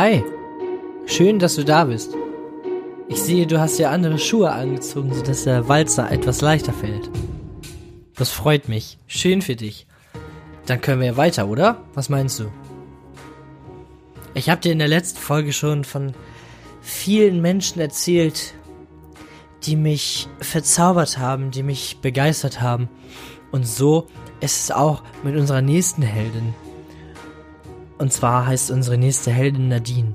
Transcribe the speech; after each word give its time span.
Hi, 0.00 0.22
schön, 1.06 1.40
dass 1.40 1.56
du 1.56 1.64
da 1.64 1.82
bist. 1.82 2.14
Ich 3.08 3.20
sehe, 3.20 3.48
du 3.48 3.58
hast 3.58 3.80
dir 3.80 3.90
andere 3.90 4.16
Schuhe 4.16 4.52
angezogen, 4.52 5.12
sodass 5.12 5.42
der 5.42 5.66
Walzer 5.66 6.08
etwas 6.12 6.40
leichter 6.40 6.72
fällt. 6.72 7.10
Das 8.14 8.30
freut 8.30 8.68
mich. 8.68 8.98
Schön 9.08 9.42
für 9.42 9.56
dich. 9.56 9.88
Dann 10.66 10.80
können 10.80 11.00
wir 11.00 11.16
weiter, 11.16 11.48
oder? 11.48 11.82
Was 11.94 12.10
meinst 12.10 12.38
du? 12.38 12.44
Ich 14.34 14.48
habe 14.48 14.60
dir 14.60 14.70
in 14.70 14.78
der 14.78 14.86
letzten 14.86 15.18
Folge 15.18 15.52
schon 15.52 15.82
von 15.82 16.14
vielen 16.80 17.42
Menschen 17.42 17.80
erzählt, 17.80 18.54
die 19.64 19.74
mich 19.74 20.28
verzaubert 20.38 21.18
haben, 21.18 21.50
die 21.50 21.64
mich 21.64 21.98
begeistert 22.00 22.60
haben. 22.60 22.88
Und 23.50 23.66
so 23.66 24.06
ist 24.38 24.62
es 24.62 24.70
auch 24.70 25.02
mit 25.24 25.34
unserer 25.34 25.60
nächsten 25.60 26.02
Heldin. 26.02 26.54
Und 27.98 28.12
zwar 28.12 28.46
heißt 28.46 28.70
unsere 28.70 28.96
nächste 28.96 29.32
Heldin 29.32 29.68
Nadine. 29.68 30.14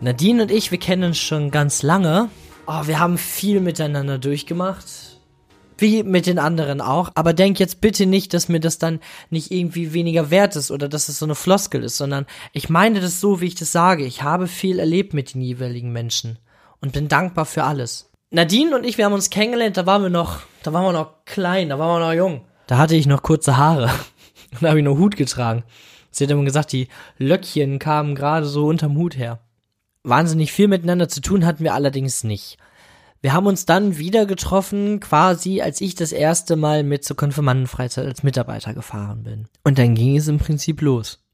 Nadine 0.00 0.42
und 0.44 0.50
ich, 0.50 0.70
wir 0.70 0.78
kennen 0.78 1.04
uns 1.04 1.18
schon 1.18 1.50
ganz 1.50 1.82
lange. 1.82 2.30
Oh, 2.66 2.86
wir 2.86 3.00
haben 3.00 3.18
viel 3.18 3.60
miteinander 3.60 4.18
durchgemacht. 4.18 4.84
Wie 5.76 6.04
mit 6.04 6.26
den 6.26 6.38
anderen 6.38 6.80
auch. 6.80 7.10
Aber 7.16 7.32
denk 7.32 7.58
jetzt 7.58 7.80
bitte 7.80 8.06
nicht, 8.06 8.32
dass 8.32 8.48
mir 8.48 8.60
das 8.60 8.78
dann 8.78 9.00
nicht 9.28 9.50
irgendwie 9.50 9.92
weniger 9.92 10.30
wert 10.30 10.54
ist 10.54 10.70
oder 10.70 10.88
dass 10.88 11.08
es 11.08 11.18
so 11.18 11.26
eine 11.26 11.34
Floskel 11.34 11.82
ist, 11.82 11.96
sondern 11.96 12.26
ich 12.52 12.68
meine 12.68 13.00
das 13.00 13.20
so, 13.20 13.40
wie 13.40 13.46
ich 13.46 13.56
das 13.56 13.72
sage. 13.72 14.04
Ich 14.04 14.22
habe 14.22 14.46
viel 14.46 14.78
erlebt 14.78 15.14
mit 15.14 15.34
den 15.34 15.40
jeweiligen 15.40 15.90
Menschen 15.90 16.38
und 16.80 16.92
bin 16.92 17.08
dankbar 17.08 17.44
für 17.44 17.64
alles. 17.64 18.10
Nadine 18.30 18.76
und 18.76 18.84
ich, 18.84 18.98
wir 18.98 19.04
haben 19.04 19.12
uns 19.12 19.30
kennengelernt, 19.30 19.76
da 19.76 19.84
waren 19.84 20.02
wir 20.02 20.10
noch, 20.10 20.40
da 20.62 20.72
waren 20.72 20.84
wir 20.84 20.92
noch 20.92 21.24
klein, 21.24 21.70
da 21.70 21.78
waren 21.78 22.00
wir 22.00 22.06
noch 22.06 22.14
jung. 22.14 22.42
Da 22.68 22.78
hatte 22.78 22.94
ich 22.94 23.06
noch 23.06 23.22
kurze 23.22 23.56
Haare 23.56 23.90
und 24.54 24.62
da 24.62 24.70
habe 24.70 24.78
ich 24.78 24.84
noch 24.84 24.98
Hut 24.98 25.16
getragen. 25.16 25.64
Sie 26.10 26.24
hat 26.24 26.30
immer 26.30 26.44
gesagt, 26.44 26.72
die 26.72 26.88
Löckchen 27.18 27.78
kamen 27.78 28.14
gerade 28.14 28.46
so 28.46 28.66
unterm 28.66 28.96
Hut 28.96 29.16
her. 29.16 29.40
Wahnsinnig 30.04 30.52
viel 30.52 30.68
miteinander 30.68 31.08
zu 31.08 31.20
tun 31.20 31.44
hatten 31.44 31.64
wir 31.64 31.74
allerdings 31.74 32.24
nicht. 32.24 32.58
Wir 33.20 33.32
haben 33.32 33.46
uns 33.46 33.64
dann 33.64 33.96
wieder 33.96 34.26
getroffen, 34.26 35.00
quasi 35.00 35.62
als 35.62 35.80
ich 35.80 35.94
das 35.94 36.12
erste 36.12 36.56
Mal 36.56 36.82
mit 36.84 37.04
zur 37.04 37.16
Konfirmandenfreizeit 37.16 38.06
als 38.06 38.22
Mitarbeiter 38.22 38.74
gefahren 38.74 39.22
bin. 39.24 39.48
Und 39.64 39.78
dann 39.78 39.94
ging 39.94 40.16
es 40.16 40.28
im 40.28 40.38
Prinzip 40.38 40.82
los 40.82 41.24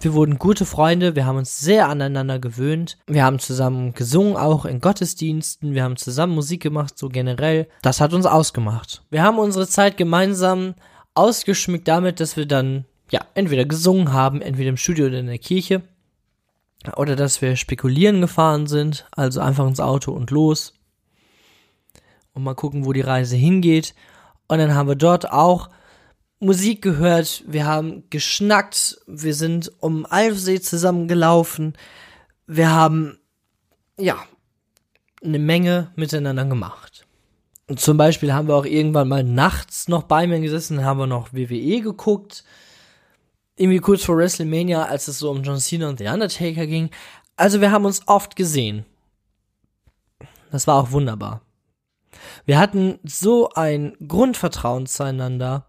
wir 0.00 0.14
wurden 0.14 0.38
gute 0.38 0.64
Freunde, 0.64 1.16
wir 1.16 1.26
haben 1.26 1.36
uns 1.36 1.60
sehr 1.60 1.88
aneinander 1.88 2.38
gewöhnt. 2.38 2.98
Wir 3.06 3.24
haben 3.24 3.38
zusammen 3.38 3.92
gesungen, 3.92 4.36
auch 4.36 4.64
in 4.64 4.80
Gottesdiensten, 4.80 5.74
wir 5.74 5.84
haben 5.84 5.96
zusammen 5.96 6.34
Musik 6.34 6.62
gemacht, 6.62 6.98
so 6.98 7.08
generell. 7.08 7.68
Das 7.82 8.00
hat 8.00 8.14
uns 8.14 8.26
ausgemacht. 8.26 9.02
Wir 9.10 9.22
haben 9.22 9.38
unsere 9.38 9.68
Zeit 9.68 9.96
gemeinsam 9.96 10.74
ausgeschmückt 11.14 11.88
damit, 11.88 12.20
dass 12.20 12.36
wir 12.36 12.46
dann, 12.46 12.84
ja, 13.10 13.20
entweder 13.34 13.64
gesungen 13.64 14.12
haben, 14.12 14.40
entweder 14.40 14.70
im 14.70 14.76
Studio 14.76 15.06
oder 15.06 15.20
in 15.20 15.26
der 15.26 15.38
Kirche. 15.38 15.82
Oder 16.96 17.14
dass 17.14 17.40
wir 17.40 17.56
spekulieren 17.56 18.20
gefahren 18.20 18.66
sind, 18.66 19.06
also 19.12 19.40
einfach 19.40 19.66
ins 19.66 19.80
Auto 19.80 20.12
und 20.12 20.30
los. 20.30 20.74
Und 22.32 22.42
mal 22.42 22.54
gucken, 22.54 22.84
wo 22.84 22.92
die 22.92 23.02
Reise 23.02 23.36
hingeht. 23.36 23.94
Und 24.48 24.58
dann 24.58 24.74
haben 24.74 24.88
wir 24.88 24.96
dort 24.96 25.30
auch 25.30 25.70
Musik 26.42 26.82
gehört, 26.82 27.44
wir 27.46 27.66
haben 27.66 28.10
geschnackt, 28.10 29.00
wir 29.06 29.32
sind 29.32 29.70
um 29.80 30.04
Alfsee 30.06 30.60
zusammen 30.60 31.06
gelaufen, 31.06 31.74
wir 32.48 32.70
haben, 32.72 33.20
ja, 33.96 34.16
eine 35.22 35.38
Menge 35.38 35.92
miteinander 35.94 36.44
gemacht. 36.44 36.91
Zum 37.76 37.96
Beispiel 37.96 38.32
haben 38.32 38.48
wir 38.48 38.56
auch 38.56 38.64
irgendwann 38.64 39.08
mal 39.08 39.24
nachts 39.24 39.88
noch 39.88 40.04
bei 40.04 40.26
mir 40.26 40.40
gesessen, 40.40 40.84
haben 40.84 40.98
wir 40.98 41.06
noch 41.06 41.32
WWE 41.32 41.80
geguckt, 41.80 42.44
irgendwie 43.56 43.78
kurz 43.78 44.04
vor 44.04 44.16
WrestleMania, 44.16 44.84
als 44.84 45.08
es 45.08 45.18
so 45.18 45.30
um 45.30 45.42
John 45.42 45.58
Cena 45.58 45.88
und 45.88 45.98
The 45.98 46.08
Undertaker 46.08 46.66
ging. 46.66 46.90
Also 47.36 47.60
wir 47.60 47.70
haben 47.70 47.84
uns 47.84 48.06
oft 48.06 48.36
gesehen. 48.36 48.84
Das 50.50 50.66
war 50.66 50.82
auch 50.82 50.90
wunderbar. 50.90 51.42
Wir 52.44 52.58
hatten 52.58 52.98
so 53.04 53.50
ein 53.50 53.96
Grundvertrauen 54.06 54.86
zueinander 54.86 55.66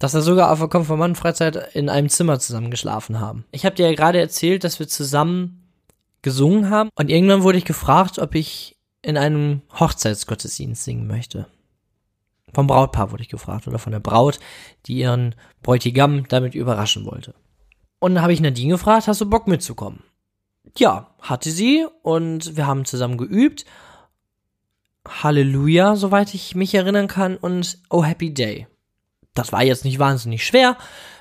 dass 0.00 0.14
wir 0.14 0.22
sogar 0.22 0.50
auf 0.50 0.58
der 0.58 0.68
Konfirmandenfreizeit 0.68 1.74
in 1.74 1.88
einem 1.90 2.08
Zimmer 2.08 2.40
zusammen 2.40 2.70
geschlafen 2.70 3.20
haben. 3.20 3.44
Ich 3.52 3.66
habe 3.66 3.76
dir 3.76 3.86
ja 3.86 3.94
gerade 3.94 4.18
erzählt, 4.18 4.64
dass 4.64 4.80
wir 4.80 4.88
zusammen 4.88 5.68
gesungen 6.22 6.70
haben 6.70 6.88
und 6.96 7.10
irgendwann 7.10 7.42
wurde 7.42 7.58
ich 7.58 7.66
gefragt, 7.66 8.18
ob 8.18 8.34
ich 8.34 8.76
in 9.02 9.16
einem 9.16 9.62
Hochzeitsgottesdienst 9.78 10.84
singen 10.84 11.06
möchte. 11.06 11.46
Vom 12.52 12.66
Brautpaar 12.66 13.12
wurde 13.12 13.22
ich 13.22 13.28
gefragt 13.28 13.68
oder 13.68 13.78
von 13.78 13.92
der 13.92 14.00
Braut, 14.00 14.40
die 14.86 14.98
ihren 14.98 15.34
Bräutigam 15.62 16.26
damit 16.28 16.54
überraschen 16.54 17.06
wollte. 17.06 17.34
Und 18.00 18.14
dann 18.14 18.22
habe 18.22 18.32
ich 18.32 18.40
Nadine 18.40 18.72
gefragt, 18.72 19.06
hast 19.06 19.20
du 19.20 19.28
Bock 19.28 19.46
mitzukommen? 19.46 20.02
Ja, 20.76 21.14
hatte 21.20 21.50
sie 21.50 21.86
und 22.02 22.56
wir 22.56 22.66
haben 22.66 22.84
zusammen 22.84 23.18
geübt. 23.18 23.64
Halleluja, 25.06 25.96
soweit 25.96 26.34
ich 26.34 26.54
mich 26.54 26.74
erinnern 26.74 27.08
kann 27.08 27.36
und 27.36 27.78
Oh 27.88 28.04
Happy 28.04 28.34
Day 28.34 28.66
das 29.34 29.52
war 29.52 29.62
jetzt 29.62 29.84
nicht 29.84 29.98
wahnsinnig 29.98 30.44
schwer. 30.44 30.76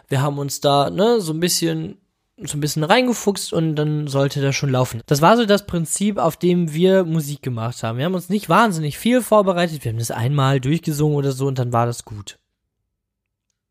Wir 0.08 0.22
haben 0.22 0.40
uns 0.40 0.62
da, 0.62 0.90
ne, 0.90 1.22
so 1.22 1.34
ein 1.34 1.40
bisschen 1.40 1.98
so 2.44 2.58
ein 2.58 2.62
bisschen 2.62 2.84
reingefuchst 2.84 3.54
und 3.54 3.76
dann 3.76 4.08
sollte 4.08 4.42
das 4.42 4.56
schon 4.56 4.70
laufen. 4.70 5.02
Das 5.06 5.22
war 5.22 5.38
so 5.38 5.46
das 5.46 5.66
Prinzip, 5.66 6.18
auf 6.18 6.38
dem 6.38 6.74
wir 6.74 7.04
Musik 7.04 7.42
gemacht 7.42 7.84
haben. 7.84 7.98
Wir 7.98 8.06
haben 8.06 8.14
uns 8.14 8.30
nicht 8.30 8.50
wahnsinnig 8.50 8.98
viel 8.98 9.22
vorbereitet. 9.22 9.84
Wir 9.84 9.92
haben 9.92 10.00
das 10.00 10.12
einmal 10.12 10.60
durchgesungen 10.60 11.18
oder 11.18 11.32
so 11.32 11.48
und 11.48 11.60
dann 11.60 11.74
war 11.74 11.86
das 11.86 12.06
gut. 12.06 12.40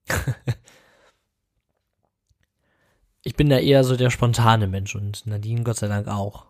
ich 3.22 3.36
bin 3.36 3.48
da 3.48 3.58
eher 3.58 3.84
so 3.84 3.96
der 3.96 4.10
spontane 4.10 4.66
Mensch 4.66 4.94
und 4.94 5.26
Nadine 5.26 5.62
Gott 5.62 5.76
sei 5.76 5.88
Dank 5.88 6.08
auch. 6.08 6.44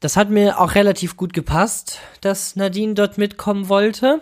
Das 0.00 0.16
hat 0.16 0.30
mir 0.30 0.60
auch 0.60 0.74
relativ 0.74 1.16
gut 1.16 1.32
gepasst, 1.32 1.98
dass 2.20 2.56
Nadine 2.56 2.94
dort 2.94 3.16
mitkommen 3.18 3.68
wollte. 3.68 4.20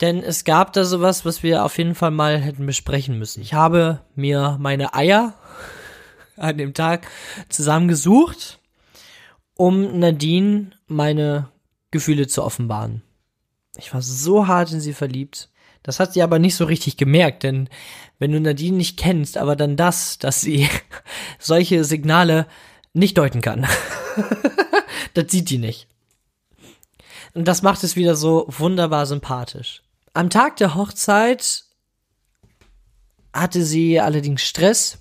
Denn 0.00 0.22
es 0.22 0.44
gab 0.44 0.72
da 0.74 0.84
sowas, 0.84 1.24
was 1.24 1.42
wir 1.42 1.64
auf 1.64 1.76
jeden 1.76 1.96
Fall 1.96 2.12
mal 2.12 2.38
hätten 2.38 2.66
besprechen 2.66 3.18
müssen. 3.18 3.40
Ich 3.42 3.54
habe 3.54 4.00
mir 4.14 4.56
meine 4.60 4.94
Eier 4.94 5.34
an 6.38 6.58
dem 6.58 6.74
Tag 6.74 7.08
zusammengesucht, 7.48 8.60
um 9.54 9.98
Nadine 9.98 10.70
meine 10.86 11.48
Gefühle 11.90 12.26
zu 12.26 12.42
offenbaren. 12.42 13.02
Ich 13.76 13.92
war 13.94 14.02
so 14.02 14.46
hart 14.46 14.72
in 14.72 14.80
sie 14.80 14.92
verliebt. 14.92 15.50
Das 15.82 16.00
hat 16.00 16.12
sie 16.12 16.22
aber 16.22 16.38
nicht 16.38 16.56
so 16.56 16.64
richtig 16.64 16.96
gemerkt, 16.96 17.44
denn 17.44 17.68
wenn 18.18 18.32
du 18.32 18.40
Nadine 18.40 18.76
nicht 18.76 18.98
kennst, 18.98 19.38
aber 19.38 19.56
dann 19.56 19.76
das, 19.76 20.18
dass 20.18 20.40
sie 20.40 20.68
solche 21.38 21.84
Signale 21.84 22.46
nicht 22.92 23.16
deuten 23.16 23.40
kann, 23.40 23.66
das 25.14 25.30
sieht 25.30 25.50
die 25.50 25.58
nicht. 25.58 25.86
Und 27.34 27.46
das 27.46 27.62
macht 27.62 27.84
es 27.84 27.94
wieder 27.94 28.16
so 28.16 28.46
wunderbar 28.48 29.06
sympathisch. 29.06 29.82
Am 30.14 30.30
Tag 30.30 30.56
der 30.56 30.74
Hochzeit 30.74 31.64
hatte 33.32 33.62
sie 33.62 34.00
allerdings 34.00 34.42
Stress 34.42 34.98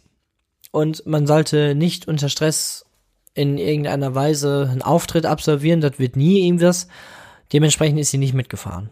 und 0.78 1.08
man 1.08 1.26
sollte 1.26 1.74
nicht 1.74 2.08
unter 2.08 2.30
Stress 2.30 2.86
in 3.34 3.58
irgendeiner 3.58 4.14
Weise 4.14 4.70
einen 4.72 4.84
Auftritt 4.84 5.26
absolvieren, 5.26 5.82
das 5.82 5.98
wird 5.98 6.16
nie 6.16 6.46
irgendwas. 6.46 6.88
Dementsprechend 7.52 8.00
ist 8.00 8.12
sie 8.12 8.20
nicht 8.20 8.36
mitgefahren. 8.36 8.92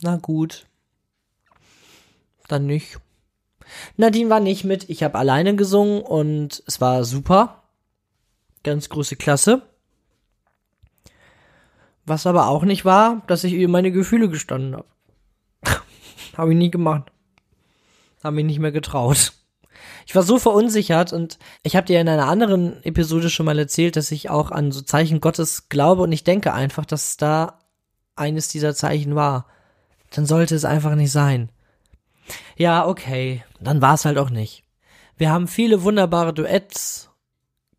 Na 0.00 0.18
gut. 0.18 0.66
Dann 2.46 2.66
nicht. 2.66 3.00
Nadine 3.96 4.30
war 4.30 4.38
nicht 4.38 4.62
mit, 4.62 4.88
ich 4.90 5.02
habe 5.02 5.18
alleine 5.18 5.56
gesungen 5.56 6.02
und 6.02 6.62
es 6.68 6.80
war 6.80 7.02
super. 7.02 7.64
Ganz 8.62 8.90
große 8.90 9.16
Klasse. 9.16 9.62
Was 12.06 12.28
aber 12.28 12.46
auch 12.46 12.62
nicht 12.62 12.84
war, 12.84 13.22
dass 13.26 13.42
ich 13.42 13.54
ihr 13.54 13.68
meine 13.68 13.90
Gefühle 13.90 14.28
gestanden 14.28 14.76
habe. 14.76 14.86
habe 16.36 16.52
ich 16.52 16.58
nie 16.58 16.70
gemacht. 16.70 17.10
Habe 18.22 18.36
mich 18.36 18.44
nicht 18.44 18.60
mehr 18.60 18.70
getraut. 18.70 19.32
Ich 20.06 20.14
war 20.14 20.22
so 20.22 20.38
verunsichert 20.38 21.12
und 21.12 21.38
ich 21.62 21.76
habe 21.76 21.86
dir 21.86 22.00
in 22.00 22.08
einer 22.08 22.28
anderen 22.28 22.82
Episode 22.84 23.30
schon 23.30 23.46
mal 23.46 23.58
erzählt, 23.58 23.96
dass 23.96 24.10
ich 24.10 24.30
auch 24.30 24.50
an 24.50 24.72
so 24.72 24.82
Zeichen 24.82 25.20
Gottes 25.20 25.68
glaube 25.68 26.02
und 26.02 26.12
ich 26.12 26.24
denke 26.24 26.52
einfach, 26.52 26.84
dass 26.84 27.16
da 27.16 27.60
eines 28.16 28.48
dieser 28.48 28.74
Zeichen 28.74 29.14
war. 29.14 29.46
Dann 30.10 30.26
sollte 30.26 30.54
es 30.54 30.64
einfach 30.64 30.94
nicht 30.94 31.12
sein. 31.12 31.50
Ja, 32.56 32.86
okay, 32.86 33.44
dann 33.60 33.80
war 33.80 33.94
es 33.94 34.04
halt 34.04 34.18
auch 34.18 34.30
nicht. 34.30 34.64
Wir 35.16 35.30
haben 35.30 35.48
viele 35.48 35.82
wunderbare 35.82 36.34
Duets 36.34 37.10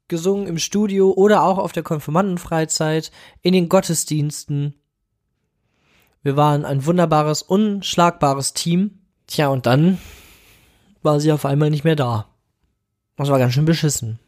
gesungen 0.07 0.47
im 0.47 0.57
Studio 0.57 1.11
oder 1.11 1.43
auch 1.43 1.57
auf 1.57 1.71
der 1.71 1.83
Konfirmandenfreizeit, 1.83 3.11
in 3.41 3.53
den 3.53 3.69
Gottesdiensten. 3.69 4.75
Wir 6.21 6.37
waren 6.37 6.65
ein 6.65 6.85
wunderbares, 6.85 7.41
unschlagbares 7.41 8.53
Team. 8.53 8.99
Tja, 9.27 9.47
und 9.47 9.65
dann 9.65 9.97
war 11.03 11.19
sie 11.19 11.31
auf 11.31 11.45
einmal 11.45 11.69
nicht 11.69 11.83
mehr 11.83 11.95
da. 11.95 12.27
Das 13.15 13.29
war 13.29 13.39
ganz 13.39 13.53
schön 13.53 13.65
beschissen. 13.65 14.19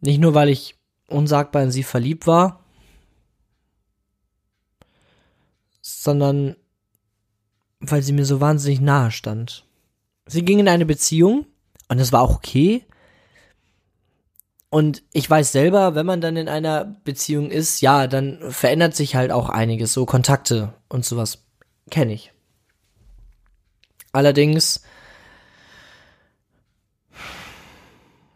Nicht 0.00 0.20
nur, 0.20 0.34
weil 0.34 0.48
ich 0.48 0.76
unsagbar 1.08 1.62
in 1.62 1.70
sie 1.70 1.82
verliebt 1.82 2.26
war, 2.26 2.64
sondern 5.80 6.56
weil 7.80 8.02
sie 8.02 8.12
mir 8.12 8.24
so 8.24 8.40
wahnsinnig 8.40 8.80
nahe 8.80 9.10
stand. 9.10 9.64
Sie 10.26 10.44
ging 10.44 10.58
in 10.58 10.68
eine 10.68 10.86
Beziehung 10.86 11.46
und 11.88 11.98
das 11.98 12.12
war 12.12 12.22
auch 12.22 12.36
okay. 12.36 12.84
Und 14.68 15.04
ich 15.12 15.30
weiß 15.30 15.52
selber, 15.52 15.94
wenn 15.94 16.06
man 16.06 16.20
dann 16.20 16.36
in 16.36 16.48
einer 16.48 16.84
Beziehung 16.84 17.50
ist, 17.50 17.80
ja, 17.80 18.08
dann 18.08 18.50
verändert 18.50 18.96
sich 18.96 19.14
halt 19.14 19.30
auch 19.30 19.48
einiges, 19.48 19.92
so 19.92 20.06
Kontakte 20.06 20.74
und 20.88 21.04
sowas 21.04 21.46
kenne 21.90 22.12
ich. 22.12 22.32
Allerdings 24.16 24.80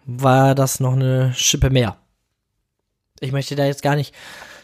war 0.04 0.54
das 0.54 0.78
noch 0.78 0.92
eine 0.92 1.32
Schippe 1.32 1.70
mehr. 1.70 1.96
Ich 3.20 3.32
möchte 3.32 3.56
da 3.56 3.64
jetzt 3.64 3.82
gar 3.82 3.96
nicht 3.96 4.14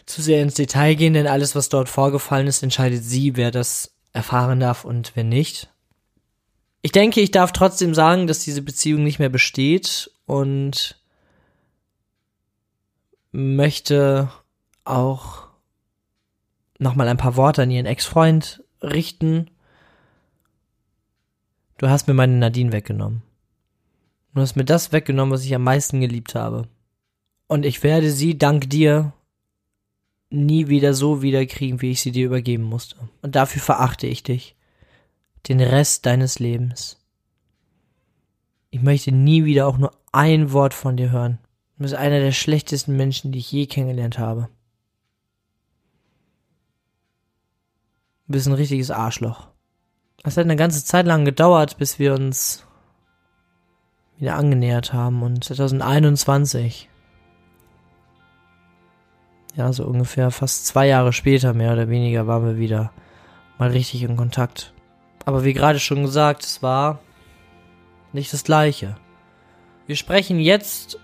zu 0.05 0.21
sehr 0.21 0.43
ins 0.43 0.53
Detail 0.53 0.93
gehen, 0.93 1.13
denn 1.13 1.25
alles, 1.25 1.55
was 1.55 1.69
dort 1.69 1.89
vorgefallen 1.89 2.45
ist, 2.45 2.61
entscheidet 2.61 3.03
sie, 3.03 3.35
wer 3.35 3.49
das 3.49 3.95
erfahren 4.13 4.59
darf 4.59 4.85
und 4.85 5.13
wer 5.15 5.23
nicht. 5.23 5.69
Ich 6.83 6.91
denke, 6.91 7.19
ich 7.19 7.31
darf 7.31 7.51
trotzdem 7.51 7.95
sagen, 7.95 8.27
dass 8.27 8.43
diese 8.43 8.61
Beziehung 8.61 9.03
nicht 9.03 9.17
mehr 9.17 9.29
besteht 9.29 10.11
und 10.27 11.01
möchte 13.31 14.29
auch 14.85 15.47
nochmal 16.77 17.07
ein 17.07 17.17
paar 17.17 17.35
Worte 17.35 17.63
an 17.63 17.71
ihren 17.71 17.87
Ex-Freund 17.87 18.63
richten. 18.83 19.49
Du 21.77 21.89
hast 21.89 22.07
mir 22.07 22.13
meine 22.13 22.33
Nadine 22.33 22.71
weggenommen. 22.71 23.21
Du 24.33 24.41
hast 24.41 24.55
mir 24.55 24.65
das 24.65 24.91
weggenommen, 24.91 25.33
was 25.33 25.45
ich 25.45 25.53
am 25.53 25.63
meisten 25.63 26.01
geliebt 26.01 26.35
habe. 26.35 26.67
Und 27.47 27.65
ich 27.65 27.83
werde 27.83 28.11
sie 28.11 28.37
dank 28.37 28.69
dir 28.69 29.13
nie 30.29 30.67
wieder 30.67 30.93
so 30.93 31.21
wiederkriegen, 31.21 31.81
wie 31.81 31.91
ich 31.91 32.01
sie 32.01 32.11
dir 32.11 32.25
übergeben 32.25 32.63
musste. 32.63 32.97
Und 33.21 33.35
dafür 33.35 33.61
verachte 33.61 34.07
ich 34.07 34.23
dich. 34.23 34.55
Den 35.47 35.61
Rest 35.61 36.05
deines 36.05 36.39
Lebens. 36.39 36.97
Ich 38.69 38.81
möchte 38.81 39.11
nie 39.11 39.45
wieder 39.45 39.67
auch 39.67 39.77
nur 39.77 39.91
ein 40.11 40.51
Wort 40.51 40.73
von 40.73 40.97
dir 40.97 41.11
hören. 41.11 41.37
Du 41.77 41.83
bist 41.83 41.93
einer 41.93 42.19
der 42.19 42.31
schlechtesten 42.31 42.97
Menschen, 42.97 43.31
die 43.31 43.39
ich 43.39 43.51
je 43.51 43.67
kennengelernt 43.67 44.17
habe. 44.17 44.49
Du 48.25 48.33
bist 48.33 48.47
ein 48.47 48.53
richtiges 48.53 48.91
Arschloch. 48.91 49.47
Es 50.27 50.35
hat 50.35 50.43
eine 50.43 50.57
ganze 50.57 50.83
Zeit 50.83 51.05
lang 51.05 51.23
gedauert, 51.23 51.77
bis 51.77 51.99
wir 51.99 52.13
uns 52.13 52.65
wieder 54.17 54.35
angenähert 54.35 54.91
haben 54.91 55.23
und 55.23 55.43
2021 55.43 56.89
ja, 59.55 59.73
so 59.73 59.85
ungefähr 59.85 60.29
fast 60.29 60.67
zwei 60.67 60.87
Jahre 60.87 61.13
später, 61.13 61.53
mehr 61.53 61.73
oder 61.73 61.89
weniger, 61.89 62.27
waren 62.27 62.45
wir 62.45 62.57
wieder 62.57 62.91
mal 63.57 63.71
richtig 63.71 64.03
in 64.03 64.17
Kontakt. 64.17 64.73
Aber 65.25 65.45
wie 65.45 65.53
gerade 65.53 65.79
schon 65.79 66.03
gesagt, 66.03 66.43
es 66.43 66.61
war 66.61 66.99
nicht 68.13 68.31
das 68.33 68.43
gleiche. 68.43 68.97
Wir 69.87 69.95
sprechen 69.95 70.39
jetzt 70.39 70.99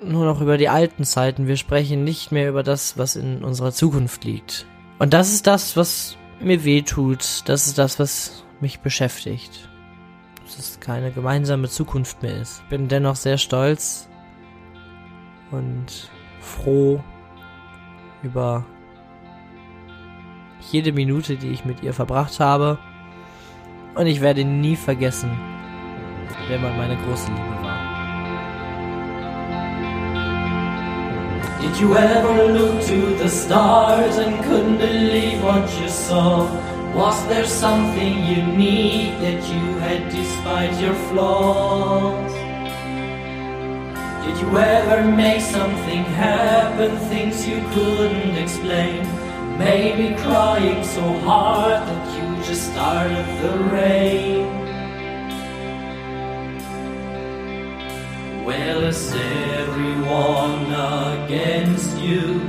nur 0.00 0.26
noch 0.26 0.40
über 0.40 0.58
die 0.58 0.68
alten 0.68 1.04
Zeiten, 1.04 1.48
wir 1.48 1.56
sprechen 1.56 2.04
nicht 2.04 2.30
mehr 2.30 2.48
über 2.50 2.62
das, 2.62 2.98
was 2.98 3.16
in 3.16 3.42
unserer 3.42 3.72
Zukunft 3.72 4.24
liegt. 4.24 4.66
Und 4.98 5.12
das 5.14 5.32
ist 5.32 5.46
das, 5.46 5.76
was 5.76 6.16
mir 6.38 6.64
weh 6.64 6.82
tut, 6.82 7.42
das 7.46 7.66
ist 7.66 7.78
das, 7.78 7.98
was 7.98 8.44
mich 8.60 8.80
beschäftigt. 8.80 9.68
Dass 10.44 10.58
es 10.58 10.80
keine 10.80 11.12
gemeinsame 11.12 11.68
Zukunft 11.68 12.22
mehr 12.22 12.40
ist. 12.40 12.62
Ich 12.64 12.68
bin 12.70 12.88
dennoch 12.88 13.16
sehr 13.16 13.38
stolz 13.38 14.08
und 15.50 16.10
froh, 16.40 17.02
über 18.22 18.64
jede 20.70 20.92
Minute, 20.92 21.36
die 21.36 21.48
ich 21.48 21.64
mit 21.64 21.82
ihr 21.82 21.94
verbracht 21.94 22.40
habe. 22.40 22.78
Und 23.94 24.06
ich 24.06 24.20
werde 24.20 24.44
nie 24.44 24.76
vergessen, 24.76 25.30
wer 26.48 26.58
mal 26.58 26.76
meine 26.76 26.96
große 26.96 27.28
Liebe 27.28 27.62
war. 27.62 27.78
Did 31.60 31.80
you 31.80 31.94
ever 31.94 32.52
look 32.52 32.80
to 32.86 33.22
the 33.22 33.28
stars 33.28 34.18
and 34.18 34.40
couldn't 34.44 34.78
believe 34.78 35.42
what 35.42 35.68
you 35.80 35.88
saw? 35.88 36.46
Was 36.94 37.26
there 37.28 37.46
something 37.46 38.24
unique 38.24 39.18
that 39.20 39.42
you 39.52 39.78
had 39.78 40.10
despite 40.10 40.80
your 40.80 40.94
flaws? 41.08 42.32
Did 44.24 44.40
you 44.40 44.58
ever 44.58 45.10
make 45.10 45.40
something 45.40 46.04
happen, 46.04 46.96
things 47.08 47.46
you 47.46 47.60
couldn't 47.72 48.36
explain? 48.36 49.06
Maybe 49.58 50.14
crying 50.22 50.84
so 50.84 51.02
hard 51.20 51.82
that 51.88 52.04
you 52.16 52.44
just 52.44 52.72
started 52.72 53.26
the 53.42 53.58
rain. 53.72 54.46
Well, 58.44 58.84
is 58.84 59.12
everyone 59.12 60.72
against 60.72 61.96
you? 61.98 62.40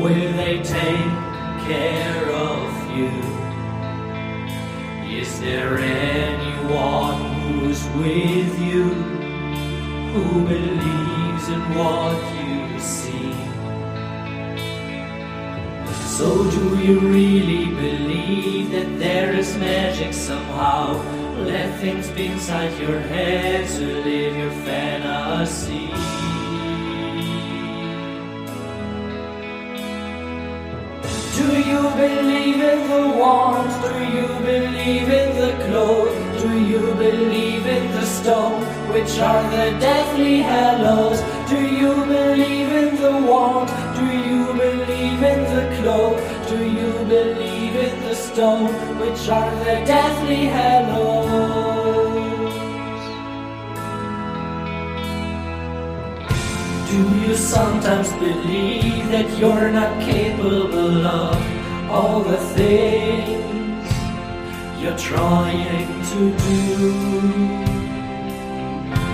Will 0.00 0.32
they 0.34 0.62
take 0.62 1.12
care 1.66 2.30
of 2.30 2.71
Is 5.20 5.40
there 5.40 5.78
anyone 5.78 7.20
who's 7.40 7.82
with 7.96 8.60
you? 8.60 9.12
who 10.12 10.46
believes 10.46 11.48
in 11.48 11.62
what 11.74 12.18
you 12.36 12.78
see. 12.78 13.32
So, 16.16 16.50
do 16.50 16.78
you 16.78 17.00
really 17.00 17.64
believe 17.74 18.72
that 18.72 18.98
there 18.98 19.32
is 19.32 19.56
magic 19.56 20.12
somehow? 20.12 21.02
Let 21.38 21.80
things 21.80 22.10
be 22.10 22.26
inside 22.26 22.78
your 22.78 23.00
head 23.00 23.68
to 23.70 23.86
live 24.04 24.36
your 24.36 24.50
fantasy. 24.66 26.31
Believe 32.02 32.60
in 32.72 32.80
the 32.90 33.04
warmth? 33.16 33.74
Do 33.84 33.94
you 34.16 34.26
believe 34.50 35.08
in 35.20 35.28
the 35.42 35.52
clothes? 35.64 36.42
Do 36.42 36.50
you 36.72 36.82
believe 36.94 37.66
in 37.66 37.84
the 37.92 38.06
stone? 38.18 38.60
Which 38.92 39.14
are 39.18 39.42
the 39.54 39.66
deathly 39.86 40.38
hallows? 40.50 41.20
Do 41.52 41.60
you 41.80 41.94
believe 42.16 42.72
in 42.82 42.90
the 43.04 43.14
warmth? 43.30 43.72
Do 43.98 44.06
you 44.28 44.42
believe 44.64 45.22
in 45.32 45.40
the 45.54 45.64
cloak? 45.76 46.18
Do 46.48 46.58
you 46.78 46.90
believe 47.14 47.74
in 47.86 47.94
the 48.08 48.16
stone? 48.26 48.72
Which 49.02 49.28
are 49.28 49.52
the 49.64 49.76
deathly 49.94 50.44
hallows? 50.56 51.32
Do 56.90 56.98
you 57.24 57.34
sometimes 57.36 58.12
believe 58.26 59.08
that 59.14 59.28
you're 59.38 59.70
not 59.70 59.92
capable 60.02 61.06
of 61.06 61.61
all 61.92 62.22
the 62.22 62.38
things 62.56 63.86
you're 64.80 64.96
trying 64.96 66.02
to 66.12 66.20
do? 66.48 66.92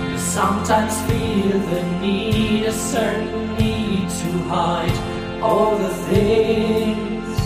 You 0.09 0.17
sometimes 0.17 0.95
feel 1.07 1.59
the 1.71 1.83
need, 1.99 2.63
a 2.63 2.71
certain 2.71 3.55
need 3.57 4.09
to 4.21 4.31
hide 4.47 4.97
all 5.43 5.77
the 5.77 5.93
things 6.09 7.37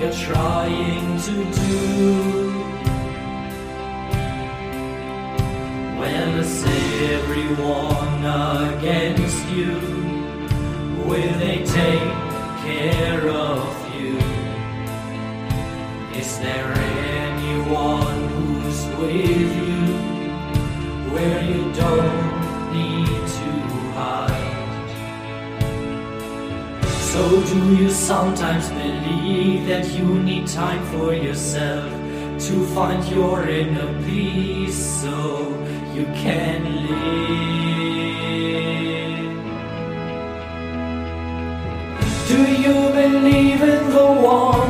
you're 0.00 0.18
trying 0.32 1.20
to 1.28 1.34
do. 1.62 2.48
Well, 5.98 6.38
is 6.38 6.64
everyone 7.12 8.24
against 8.72 9.46
you? 9.50 9.74
Will 11.04 11.34
they 11.38 11.64
take 11.64 12.12
care 12.64 13.28
of? 13.28 13.77
Is 16.28 16.38
there 16.40 16.72
anyone 17.24 18.28
who's 18.28 18.80
with 18.98 19.56
you? 19.56 19.68
where 21.18 21.42
you 21.42 21.72
don't 21.72 22.72
need 22.72 23.22
to 23.38 23.50
hide. 23.96 24.90
So, 27.12 27.22
do 27.50 27.58
you 27.76 27.90
sometimes 27.90 28.68
believe 28.68 29.66
that 29.66 29.86
you 29.96 30.06
need 30.28 30.46
time 30.46 30.84
for 30.92 31.14
yourself 31.14 31.90
to 32.46 32.66
find 32.74 33.02
your 33.08 33.48
inner 33.48 33.90
peace 34.04 34.80
so 35.02 35.16
you 35.94 36.04
can 36.22 36.60
live? 36.88 37.38
Do 42.28 42.40
you 42.64 42.76
believe 43.00 43.62
in 43.62 43.90
the 43.90 44.06
warmth? 44.22 44.67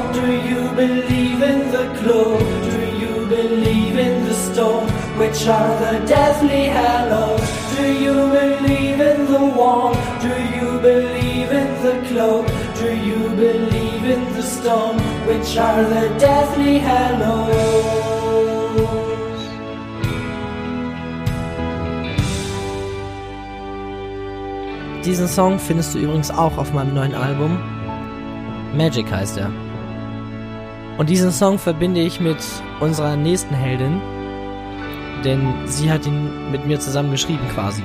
believe 0.79 1.43
in 1.43 1.73
the 1.73 1.87
cloak? 1.99 2.39
Do 2.75 2.83
you 3.03 3.27
believe 3.27 3.99
in 3.99 4.25
the 4.29 4.35
storm? 4.35 4.87
Which 5.19 5.41
are 5.49 5.71
the 5.83 6.07
deathly 6.07 6.67
hallows? 6.67 7.43
Do 7.77 7.85
you 8.05 8.15
believe 8.41 9.01
in 9.11 9.27
the 9.33 9.45
warm? 9.59 9.95
Do 10.27 10.35
you 10.57 10.79
believe 10.79 11.51
in 11.61 11.71
the 11.83 11.95
cloak? 12.09 12.47
Do 12.83 12.91
you 13.09 13.21
believe 13.45 14.05
in 14.15 14.23
the 14.37 14.43
storm? 14.43 14.97
Which 15.27 15.57
are 15.57 15.83
the 15.83 16.05
deathly 16.21 16.79
hallows? 16.79 17.89
Diesen 25.05 25.27
Song 25.27 25.59
findest 25.59 25.95
du 25.95 25.99
übrigens 25.99 26.31
auch 26.31 26.57
auf 26.57 26.73
meinem 26.73 26.95
neuen 26.95 27.15
Album. 27.15 27.59
Magic 28.77 29.11
heißt 29.11 29.39
er. 29.39 29.51
Und 30.99 31.09
diesen 31.09 31.31
Song 31.31 31.61
verbinde 31.61 32.01
ich 32.01 32.19
mit 32.19 32.39
unserer 32.81 33.15
nächsten 33.15 33.55
Heldin, 33.55 34.01
denn 35.25 35.55
sie 35.65 35.91
hat 35.93 36.05
ihn 36.05 36.51
mit 36.51 36.67
mir 36.67 36.81
zusammen 36.81 37.13
geschrieben 37.13 37.47
quasi. 37.55 37.85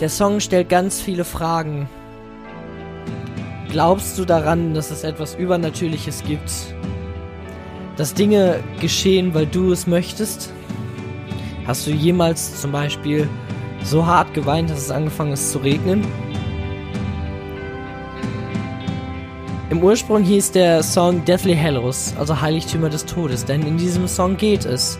Der 0.00 0.08
Song 0.08 0.40
stellt 0.40 0.70
ganz 0.70 1.02
viele 1.02 1.24
Fragen. 1.24 1.90
Glaubst 3.70 4.18
du 4.18 4.24
daran, 4.24 4.72
dass 4.72 4.90
es 4.90 5.04
etwas 5.04 5.34
Übernatürliches 5.34 6.24
gibt? 6.24 6.50
Dass 7.96 8.14
Dinge 8.14 8.60
geschehen, 8.80 9.34
weil 9.34 9.46
du 9.46 9.72
es 9.72 9.86
möchtest? 9.86 10.54
Hast 11.66 11.86
du 11.86 11.90
jemals 11.90 12.62
zum 12.62 12.72
Beispiel 12.72 13.28
so 13.82 14.06
hart 14.06 14.32
geweint, 14.32 14.70
dass 14.70 14.78
es 14.78 14.90
angefangen 14.90 15.34
ist 15.34 15.52
zu 15.52 15.58
regnen? 15.58 16.02
Im 19.70 19.82
Ursprung 19.82 20.22
hieß 20.22 20.52
der 20.52 20.82
Song 20.82 21.24
Deathly 21.24 21.56
Hallows, 21.56 22.14
also 22.18 22.38
Heiligtümer 22.38 22.90
des 22.90 23.06
Todes, 23.06 23.46
denn 23.46 23.66
in 23.66 23.78
diesem 23.78 24.06
Song 24.06 24.36
geht 24.36 24.66
es 24.66 24.98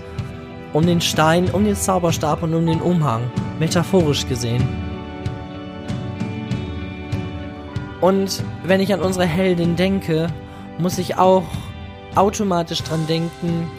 um 0.72 0.86
den 0.86 1.02
Stein, 1.02 1.50
um 1.50 1.64
den 1.64 1.76
Zauberstab 1.76 2.42
und 2.42 2.54
um 2.54 2.66
den 2.66 2.80
Umhang, 2.80 3.30
metaphorisch 3.58 4.26
gesehen. 4.26 4.66
Und 8.00 8.42
wenn 8.64 8.80
ich 8.80 8.92
an 8.92 9.00
unsere 9.00 9.26
Heldin 9.26 9.76
denke, 9.76 10.28
muss 10.78 10.96
ich 10.98 11.16
auch 11.16 11.44
automatisch 12.14 12.82
dran 12.82 13.06
denken, 13.06 13.70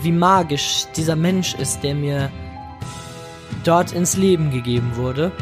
wie 0.00 0.12
magisch 0.12 0.86
dieser 0.96 1.16
Mensch 1.16 1.54
ist, 1.54 1.82
der 1.82 1.96
mir 1.96 2.30
dort 3.64 3.92
ins 3.92 4.16
Leben 4.16 4.52
gegeben 4.52 4.92
wurde. 4.94 5.32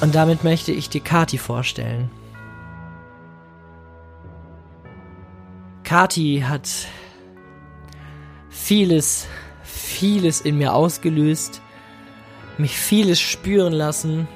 Und 0.00 0.14
damit 0.14 0.44
möchte 0.44 0.72
ich 0.72 0.88
dir 0.88 1.00
Kati 1.00 1.38
vorstellen. 1.38 2.10
Kati 5.82 6.44
hat 6.46 6.68
vieles, 8.48 9.26
vieles 9.62 10.40
in 10.40 10.58
mir 10.58 10.74
ausgelöst, 10.74 11.62
mich 12.58 12.76
vieles 12.76 13.18
spüren 13.20 13.72
lassen, 13.72 14.28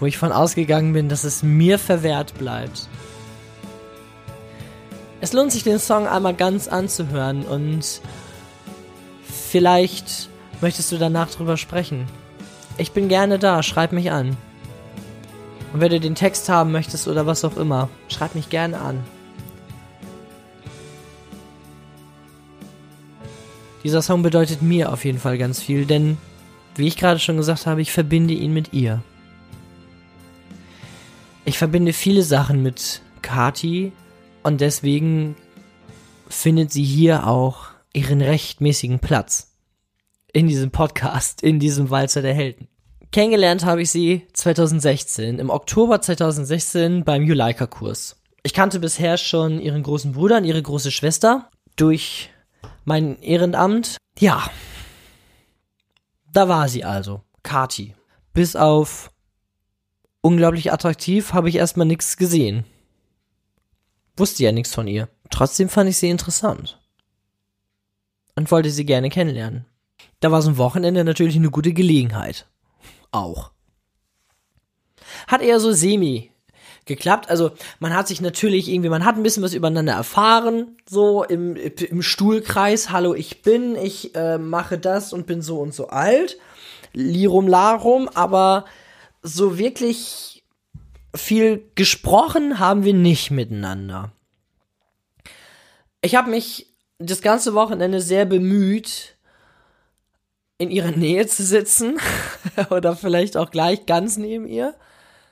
wo 0.00 0.06
ich 0.06 0.18
von 0.18 0.32
ausgegangen 0.32 0.92
bin, 0.92 1.08
dass 1.08 1.24
es 1.24 1.42
mir 1.42 1.78
verwehrt 1.78 2.38
bleibt. 2.38 2.88
Es 5.20 5.32
lohnt 5.32 5.52
sich, 5.52 5.64
den 5.64 5.78
Song 5.78 6.06
einmal 6.06 6.34
ganz 6.34 6.68
anzuhören 6.68 7.44
und 7.44 8.00
vielleicht 9.24 10.30
möchtest 10.60 10.90
du 10.92 10.98
danach 10.98 11.28
drüber 11.30 11.56
sprechen. 11.56 12.06
Ich 12.78 12.92
bin 12.92 13.08
gerne 13.08 13.38
da, 13.38 13.62
schreib 13.62 13.92
mich 13.92 14.10
an. 14.10 14.36
Und 15.72 15.80
wenn 15.80 15.90
du 15.90 16.00
den 16.00 16.14
Text 16.14 16.48
haben 16.48 16.72
möchtest 16.72 17.08
oder 17.08 17.26
was 17.26 17.44
auch 17.44 17.56
immer, 17.56 17.90
schreib 18.08 18.34
mich 18.34 18.48
gerne 18.48 18.80
an. 18.80 19.04
Dieser 23.84 24.00
Song 24.00 24.22
bedeutet 24.22 24.62
mir 24.62 24.92
auf 24.92 25.04
jeden 25.04 25.18
Fall 25.18 25.38
ganz 25.38 25.60
viel, 25.60 25.84
denn, 25.84 26.16
wie 26.76 26.88
ich 26.88 26.96
gerade 26.96 27.20
schon 27.20 27.36
gesagt 27.36 27.66
habe, 27.66 27.82
ich 27.82 27.92
verbinde 27.92 28.34
ihn 28.34 28.54
mit 28.54 28.72
ihr. 28.72 29.02
Ich 31.44 31.58
verbinde 31.58 31.92
viele 31.92 32.22
Sachen 32.22 32.62
mit 32.62 33.02
Kati, 33.22 33.92
und 34.48 34.62
deswegen 34.62 35.36
findet 36.28 36.72
sie 36.72 36.84
hier 36.84 37.26
auch 37.26 37.66
ihren 37.92 38.22
rechtmäßigen 38.22 38.98
Platz. 38.98 39.47
In 40.32 40.46
diesem 40.46 40.70
Podcast, 40.70 41.42
in 41.42 41.58
diesem 41.58 41.90
Walzer 41.90 42.22
der 42.22 42.34
Helden. 42.34 42.68
Kennengelernt 43.10 43.64
habe 43.64 43.82
ich 43.82 43.90
sie 43.90 44.26
2016, 44.34 45.38
im 45.38 45.48
Oktober 45.48 46.02
2016 46.02 47.04
beim 47.04 47.22
Juleika-Kurs. 47.22 48.20
Ich 48.42 48.52
kannte 48.52 48.78
bisher 48.78 49.16
schon 49.16 49.60
ihren 49.60 49.82
großen 49.82 50.12
Bruder 50.12 50.36
und 50.36 50.44
ihre 50.44 50.62
große 50.62 50.90
Schwester 50.90 51.48
durch 51.76 52.30
mein 52.84 53.18
Ehrenamt. 53.20 53.96
Ja, 54.18 54.50
da 56.30 56.48
war 56.48 56.68
sie 56.68 56.84
also, 56.84 57.22
Kati. 57.42 57.94
Bis 58.34 58.54
auf 58.54 59.10
unglaublich 60.20 60.72
attraktiv 60.72 61.32
habe 61.32 61.48
ich 61.48 61.56
erstmal 61.56 61.86
nichts 61.86 62.16
gesehen. 62.16 62.64
Wusste 64.16 64.44
ja 64.44 64.52
nichts 64.52 64.74
von 64.74 64.86
ihr. 64.86 65.08
Trotzdem 65.30 65.68
fand 65.68 65.88
ich 65.88 65.96
sie 65.96 66.10
interessant. 66.10 66.78
Und 68.34 68.50
wollte 68.50 68.70
sie 68.70 68.84
gerne 68.84 69.08
kennenlernen. 69.08 69.64
Da 70.20 70.32
war 70.32 70.42
so 70.42 70.50
ein 70.50 70.58
Wochenende 70.58 71.04
natürlich 71.04 71.36
eine 71.36 71.50
gute 71.50 71.72
Gelegenheit. 71.72 72.46
Auch. 73.12 73.52
Hat 75.26 75.42
eher 75.42 75.60
so 75.60 75.72
semi 75.72 76.30
geklappt. 76.88 77.30
Also 77.30 77.52
man 77.78 77.94
hat 77.94 78.08
sich 78.08 78.20
natürlich 78.20 78.68
irgendwie, 78.68 78.88
man 78.88 79.04
hat 79.04 79.16
ein 79.16 79.22
bisschen 79.22 79.42
was 79.42 79.54
übereinander 79.54 79.92
erfahren, 79.92 80.76
so 80.88 81.22
im, 81.22 81.54
im 81.56 82.02
Stuhlkreis. 82.02 82.90
Hallo, 82.90 83.14
ich 83.14 83.42
bin, 83.42 83.76
ich 83.76 84.14
äh, 84.16 84.38
mache 84.38 84.78
das 84.78 85.12
und 85.12 85.26
bin 85.26 85.40
so 85.40 85.60
und 85.60 85.72
so 85.72 85.88
alt. 85.88 86.38
Lirum 86.92 87.46
Larum, 87.46 88.08
aber 88.08 88.64
so 89.22 89.58
wirklich 89.58 90.42
viel 91.14 91.70
gesprochen 91.74 92.58
haben 92.58 92.84
wir 92.84 92.94
nicht 92.94 93.30
miteinander. 93.30 94.12
Ich 96.00 96.14
habe 96.14 96.30
mich 96.30 96.72
das 96.98 97.22
ganze 97.22 97.54
Wochenende 97.54 98.00
sehr 98.00 98.24
bemüht, 98.24 99.16
in 100.58 100.70
ihrer 100.70 100.90
Nähe 100.90 101.26
zu 101.26 101.44
sitzen 101.44 101.98
oder 102.70 102.96
vielleicht 102.96 103.36
auch 103.36 103.50
gleich 103.50 103.86
ganz 103.86 104.16
neben 104.16 104.46
ihr. 104.46 104.74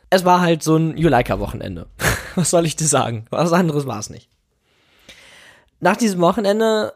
Es 0.08 0.24
war 0.24 0.40
halt 0.40 0.62
so 0.62 0.76
ein 0.76 0.96
Juleika-Wochenende. 0.96 1.88
Was 2.36 2.50
soll 2.50 2.64
ich 2.64 2.76
dir 2.76 2.86
sagen? 2.86 3.26
Was 3.30 3.52
anderes 3.52 3.86
war 3.86 3.98
es 3.98 4.08
nicht. 4.08 4.28
Nach 5.80 5.96
diesem 5.96 6.20
Wochenende, 6.20 6.92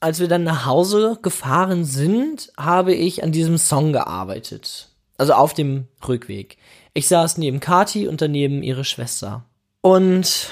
als 0.00 0.20
wir 0.20 0.28
dann 0.28 0.42
nach 0.42 0.64
Hause 0.64 1.18
gefahren 1.22 1.84
sind, 1.84 2.50
habe 2.56 2.94
ich 2.94 3.22
an 3.22 3.32
diesem 3.32 3.58
Song 3.58 3.92
gearbeitet. 3.92 4.88
Also 5.18 5.34
auf 5.34 5.52
dem 5.52 5.88
Rückweg. 6.06 6.56
Ich 6.94 7.08
saß 7.08 7.38
neben 7.38 7.60
Kati 7.60 8.08
und 8.08 8.22
daneben 8.22 8.62
ihre 8.62 8.84
Schwester. 8.84 9.44
Und 9.80 10.50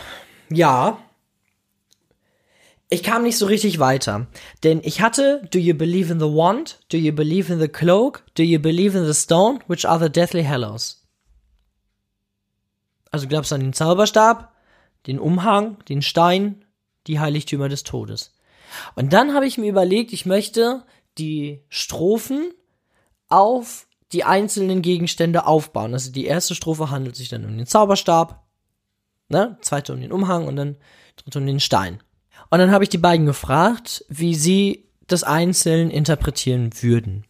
ja, 0.51 0.99
ich 2.89 3.03
kam 3.03 3.23
nicht 3.23 3.37
so 3.37 3.47
richtig 3.47 3.79
weiter. 3.79 4.29
Denn 4.63 4.81
ich 4.85 5.01
hatte 5.01 5.43
Do 5.53 5.59
you 5.59 5.75
believe 5.75 6.13
in 6.13 6.21
the 6.21 6.27
wand? 6.27 6.81
Do 6.91 6.97
you 6.97 7.13
believe 7.13 7.53
in 7.53 7.59
the 7.59 7.69
cloak? 7.69 8.25
Do 8.37 8.43
you 8.43 8.61
believe 8.61 8.97
in 8.97 9.05
the 9.05 9.15
stone? 9.15 9.61
Which 9.67 9.89
are 9.89 10.03
the 10.03 10.11
deathly 10.11 10.45
hallows? 10.45 11.05
Also 13.11 13.27
glaubst 13.29 13.51
du 13.51 13.55
an 13.57 13.63
den 13.63 13.73
Zauberstab, 13.73 14.53
den 15.07 15.19
Umhang, 15.19 15.79
den 15.89 16.03
Stein, 16.03 16.65
die 17.07 17.21
Heiligtümer 17.21 17.69
des 17.69 17.83
Todes. 17.83 18.37
Und 18.95 19.13
dann 19.13 19.35
habe 19.35 19.47
ich 19.47 19.59
mir 19.59 19.71
überlegt, 19.71 20.13
ich 20.13 20.27
möchte 20.27 20.85
die 21.19 21.65
Strophen 21.69 22.53
auf 23.29 23.87
die 24.13 24.25
einzelnen 24.25 24.83
Gegenstände 24.83 25.47
aufbauen. 25.47 25.93
Also 25.93 26.13
die 26.13 26.27
erste 26.27 26.55
Strophe 26.55 26.91
handelt 26.91 27.17
sich 27.17 27.29
dann 27.29 27.45
um 27.45 27.57
den 27.57 27.67
Zauberstab, 27.67 28.45
ne? 29.29 29.59
zweite 29.61 29.93
um 29.93 30.01
den 30.01 30.13
Umhang 30.13 30.47
und 30.47 30.57
dann 30.57 30.77
dritte 31.17 31.39
um 31.39 31.47
den 31.47 31.61
Stein. 31.61 32.03
Und 32.51 32.59
dann 32.59 32.71
habe 32.71 32.85
ich 32.85 32.91
die 32.91 32.99
beiden 32.99 33.27
gefragt, 33.27 34.05
wie 34.09 34.35
sie 34.35 34.89
das 35.07 35.23
einzeln 35.23 35.91
interpretieren 35.91 36.71
würden. 36.81 37.25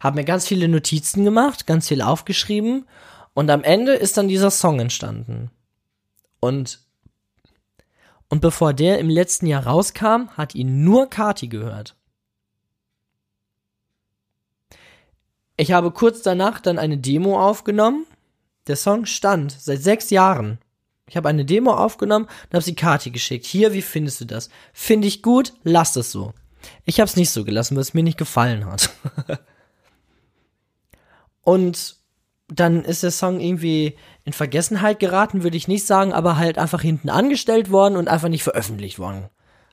Habe 0.00 0.16
mir 0.16 0.24
ganz 0.24 0.46
viele 0.46 0.68
Notizen 0.68 1.24
gemacht, 1.24 1.66
ganz 1.66 1.88
viel 1.88 2.02
aufgeschrieben 2.02 2.86
und 3.34 3.50
am 3.50 3.64
Ende 3.64 3.94
ist 3.94 4.16
dann 4.16 4.28
dieser 4.28 4.50
Song 4.50 4.80
entstanden. 4.80 5.50
Und 6.40 6.80
und 8.28 8.40
bevor 8.40 8.74
der 8.74 8.98
im 8.98 9.08
letzten 9.08 9.46
Jahr 9.46 9.66
rauskam, 9.66 10.28
hat 10.36 10.54
ihn 10.54 10.84
nur 10.84 11.08
Kati 11.08 11.48
gehört. 11.48 11.96
Ich 15.56 15.72
habe 15.72 15.90
kurz 15.90 16.22
danach 16.22 16.60
dann 16.60 16.78
eine 16.78 16.98
Demo 16.98 17.40
aufgenommen. 17.40 18.06
Der 18.66 18.76
Song 18.76 19.06
stand 19.06 19.52
seit 19.52 19.82
sechs 19.82 20.10
Jahren. 20.10 20.58
Ich 21.08 21.16
habe 21.16 21.28
eine 21.28 21.44
Demo 21.44 21.72
aufgenommen 21.72 22.26
und 22.26 22.54
habe 22.54 22.62
sie 22.62 22.74
Kati 22.74 23.10
geschickt. 23.10 23.46
Hier, 23.46 23.72
wie 23.72 23.82
findest 23.82 24.20
du 24.20 24.24
das? 24.24 24.50
Finde 24.72 25.08
ich 25.08 25.22
gut, 25.22 25.52
lass 25.62 25.96
es 25.96 26.12
so. 26.12 26.32
Ich 26.84 27.00
habe 27.00 27.08
es 27.08 27.16
nicht 27.16 27.30
so 27.30 27.44
gelassen, 27.44 27.76
weil 27.76 27.82
es 27.82 27.94
mir 27.94 28.02
nicht 28.02 28.18
gefallen 28.18 28.66
hat. 28.66 28.90
und 31.42 31.96
dann 32.48 32.84
ist 32.84 33.02
der 33.02 33.10
Song 33.10 33.40
irgendwie 33.40 33.96
in 34.24 34.32
Vergessenheit 34.32 34.98
geraten, 34.98 35.42
würde 35.42 35.56
ich 35.56 35.68
nicht 35.68 35.86
sagen, 35.86 36.12
aber 36.12 36.36
halt 36.36 36.58
einfach 36.58 36.80
hinten 36.80 37.10
angestellt 37.10 37.70
worden 37.70 37.96
und 37.96 38.08
einfach 38.08 38.28
nicht 38.28 38.42
veröffentlicht 38.42 38.98
worden. 38.98 39.28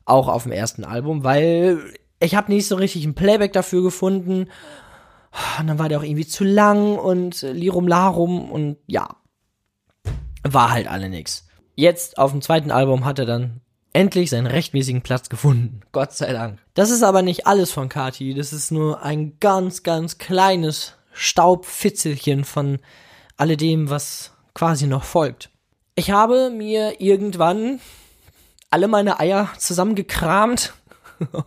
Auch 0.05 0.27
auf 0.27 0.43
dem 0.43 0.51
ersten 0.51 0.83
Album, 0.83 1.23
weil 1.23 1.79
ich 2.19 2.35
habe 2.35 2.51
nicht 2.51 2.67
so 2.67 2.75
richtig 2.75 3.05
ein 3.05 3.15
Playback 3.15 3.53
dafür 3.53 3.81
gefunden 3.81 4.47
und 5.59 5.67
dann 5.67 5.79
war 5.79 5.89
der 5.89 5.99
auch 5.99 6.03
irgendwie 6.03 6.27
zu 6.27 6.43
lang 6.43 6.97
und 6.97 7.41
Lirum 7.41 7.87
Larum 7.87 8.51
und 8.51 8.77
ja. 8.87 9.15
War 10.47 10.71
halt 10.71 10.87
alle 10.87 11.09
nix. 11.09 11.47
Jetzt 11.75 12.17
auf 12.17 12.31
dem 12.31 12.41
zweiten 12.41 12.71
Album 12.71 13.03
hat 13.03 13.19
er 13.19 13.25
dann 13.25 13.61
endlich 13.93 14.29
seinen 14.29 14.47
rechtmäßigen 14.47 15.01
Platz 15.01 15.29
gefunden. 15.29 15.81
Gott 15.91 16.13
sei 16.13 16.31
Dank. 16.33 16.59
Das 16.73 16.91
ist 16.91 17.01
aber 17.01 17.21
nicht 17.21 17.47
alles 17.47 17.71
von 17.71 17.89
Kati. 17.89 18.33
Das 18.33 18.53
ist 18.53 18.71
nur 18.71 19.01
ein 19.01 19.39
ganz, 19.39 19.83
ganz 19.83 20.17
kleines 20.17 20.93
Staubfitzelchen 21.13 22.43
von 22.43 22.79
alledem, 23.37 23.89
was 23.89 24.33
quasi 24.53 24.85
noch 24.85 25.03
folgt. 25.03 25.49
Ich 25.95 26.11
habe 26.11 26.49
mir 26.49 27.01
irgendwann 27.01 27.79
alle 28.69 28.87
meine 28.87 29.19
Eier 29.19 29.49
zusammengekramt 29.57 30.73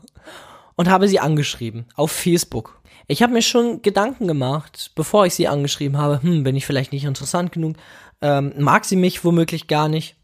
und 0.76 0.88
habe 0.88 1.07
sie 1.07 1.21
angeschrieben 1.21 1.87
auf 1.95 2.11
Facebook. 2.11 2.81
Ich 3.07 3.23
habe 3.23 3.33
mir 3.33 3.43
schon 3.43 3.83
Gedanken 3.83 4.26
gemacht, 4.26 4.93
bevor 4.95 5.26
ich 5.26 5.35
sie 5.35 5.49
angeschrieben 5.49 5.99
habe, 5.99 6.23
hm, 6.23 6.45
bin 6.45 6.57
ich 6.57 6.67
vielleicht 6.67 6.93
nicht 6.93 7.05
interessant 7.05 7.52
genug, 7.52 7.76
ähm, 8.21 8.53
mag 8.59 8.85
sie 8.85 8.97
mich 8.97 9.25
womöglich 9.25 9.67
gar 9.67 9.89
nicht. 9.89 10.17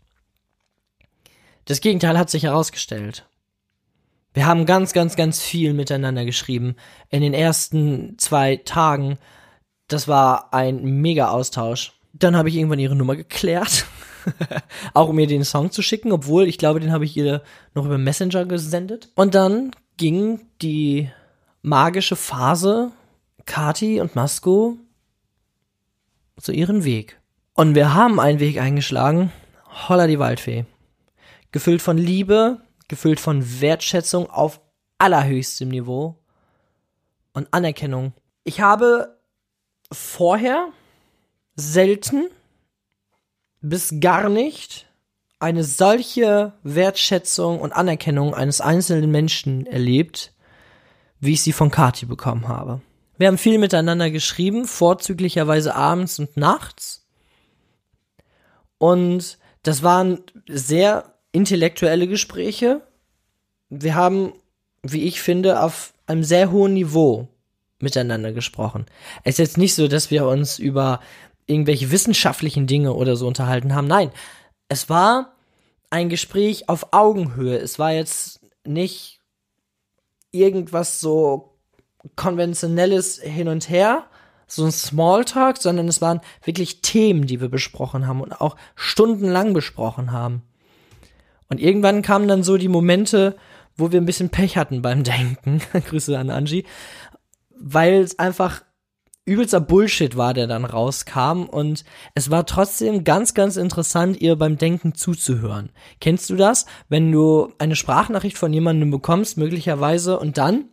Das 1.64 1.80
Gegenteil 1.80 2.18
hat 2.18 2.30
sich 2.30 2.42
herausgestellt. 2.42 3.26
Wir 4.34 4.46
haben 4.46 4.66
ganz, 4.66 4.92
ganz, 4.92 5.16
ganz 5.16 5.40
viel 5.40 5.72
miteinander 5.74 6.24
geschrieben. 6.24 6.74
In 7.08 7.22
den 7.22 7.34
ersten 7.34 8.18
zwei 8.18 8.56
Tagen. 8.56 9.18
Das 9.86 10.08
war 10.08 10.52
ein 10.52 10.82
mega 11.00 11.28
Austausch. 11.28 11.92
Dann 12.12 12.36
habe 12.36 12.48
ich 12.48 12.56
irgendwann 12.56 12.78
ihre 12.78 12.96
Nummer 12.96 13.16
geklärt. 13.16 13.86
auch 14.94 15.08
um 15.08 15.18
ihr 15.18 15.26
den 15.26 15.44
Song 15.44 15.70
zu 15.70 15.82
schicken, 15.82 16.10
obwohl 16.10 16.48
ich 16.48 16.58
glaube, 16.58 16.80
den 16.80 16.92
habe 16.92 17.04
ich 17.04 17.16
ihr 17.16 17.42
noch 17.74 17.84
über 17.84 17.98
Messenger 17.98 18.44
gesendet. 18.44 19.10
Und 19.14 19.34
dann 19.34 19.70
ging 19.96 20.40
die 20.62 21.10
magische 21.62 22.16
Phase 22.16 22.92
Kati 23.46 24.00
und 24.00 24.16
Masko 24.16 24.78
zu 26.40 26.52
ihren 26.52 26.84
Weg. 26.84 27.20
Und 27.54 27.76
wir 27.76 27.94
haben 27.94 28.18
einen 28.18 28.40
Weg 28.40 28.60
eingeschlagen. 28.60 29.32
Holla 29.88 30.08
die 30.08 30.18
Waldfee. 30.18 30.66
Gefüllt 31.52 31.82
von 31.82 31.96
Liebe, 31.96 32.60
gefüllt 32.88 33.20
von 33.20 33.60
Wertschätzung 33.60 34.28
auf 34.28 34.60
allerhöchstem 34.98 35.68
Niveau 35.68 36.18
und 37.32 37.46
Anerkennung. 37.52 38.12
Ich 38.42 38.60
habe 38.60 39.18
vorher 39.92 40.68
selten 41.54 42.28
bis 43.60 44.00
gar 44.00 44.28
nicht 44.28 44.86
eine 45.38 45.62
solche 45.62 46.54
Wertschätzung 46.64 47.60
und 47.60 47.72
Anerkennung 47.72 48.34
eines 48.34 48.60
einzelnen 48.60 49.12
Menschen 49.12 49.66
erlebt, 49.66 50.32
wie 51.20 51.34
ich 51.34 51.42
sie 51.42 51.52
von 51.52 51.70
Kati 51.70 52.06
bekommen 52.06 52.48
habe. 52.48 52.80
Wir 53.16 53.28
haben 53.28 53.38
viel 53.38 53.58
miteinander 53.58 54.10
geschrieben, 54.10 54.66
vorzüglicherweise 54.66 55.76
abends 55.76 56.18
und 56.18 56.36
nachts. 56.36 57.03
Und 58.78 59.38
das 59.62 59.82
waren 59.82 60.20
sehr 60.48 61.14
intellektuelle 61.32 62.06
Gespräche. 62.06 62.82
Wir 63.70 63.94
haben, 63.94 64.32
wie 64.82 65.04
ich 65.04 65.20
finde, 65.20 65.60
auf 65.62 65.94
einem 66.06 66.22
sehr 66.22 66.50
hohen 66.50 66.74
Niveau 66.74 67.28
miteinander 67.80 68.32
gesprochen. 68.32 68.86
Es 69.24 69.34
ist 69.34 69.38
jetzt 69.38 69.58
nicht 69.58 69.74
so, 69.74 69.88
dass 69.88 70.10
wir 70.10 70.26
uns 70.26 70.58
über 70.58 71.00
irgendwelche 71.46 71.90
wissenschaftlichen 71.90 72.66
Dinge 72.66 72.94
oder 72.94 73.16
so 73.16 73.26
unterhalten 73.26 73.74
haben. 73.74 73.86
Nein, 73.86 74.10
es 74.68 74.88
war 74.88 75.34
ein 75.90 76.08
Gespräch 76.08 76.68
auf 76.68 76.92
Augenhöhe. 76.92 77.56
Es 77.56 77.78
war 77.78 77.92
jetzt 77.92 78.40
nicht 78.64 79.20
irgendwas 80.30 81.00
so 81.00 81.54
konventionelles 82.16 83.20
hin 83.20 83.48
und 83.48 83.68
her, 83.68 84.06
so 84.46 84.64
ein 84.64 84.72
Smalltalk, 84.72 85.58
sondern 85.58 85.88
es 85.88 86.00
waren 86.00 86.20
wirklich 86.44 86.80
Themen, 86.80 87.26
die 87.26 87.40
wir 87.40 87.48
besprochen 87.48 88.06
haben 88.06 88.20
und 88.20 88.40
auch 88.40 88.56
stundenlang 88.74 89.52
besprochen 89.52 90.12
haben. 90.12 90.42
Und 91.48 91.60
irgendwann 91.60 92.02
kamen 92.02 92.28
dann 92.28 92.42
so 92.42 92.56
die 92.56 92.68
Momente, 92.68 93.36
wo 93.76 93.92
wir 93.92 94.00
ein 94.00 94.06
bisschen 94.06 94.30
Pech 94.30 94.56
hatten 94.56 94.82
beim 94.82 95.04
Denken. 95.04 95.60
Grüße 95.72 96.18
an 96.18 96.30
Angie. 96.30 96.64
Weil 97.56 98.00
es 98.00 98.18
einfach 98.18 98.62
übelster 99.26 99.60
Bullshit 99.60 100.16
war, 100.16 100.34
der 100.34 100.46
dann 100.46 100.64
rauskam 100.64 101.44
und 101.44 101.84
es 102.14 102.30
war 102.30 102.44
trotzdem 102.44 103.04
ganz, 103.04 103.32
ganz 103.32 103.56
interessant, 103.56 104.20
ihr 104.20 104.36
beim 104.36 104.58
Denken 104.58 104.94
zuzuhören. 104.94 105.70
Kennst 106.00 106.28
du 106.28 106.36
das? 106.36 106.66
Wenn 106.88 107.10
du 107.10 107.52
eine 107.58 107.76
Sprachnachricht 107.76 108.36
von 108.36 108.52
jemandem 108.52 108.90
bekommst, 108.90 109.38
möglicherweise, 109.38 110.18
und 110.18 110.36
dann 110.36 110.68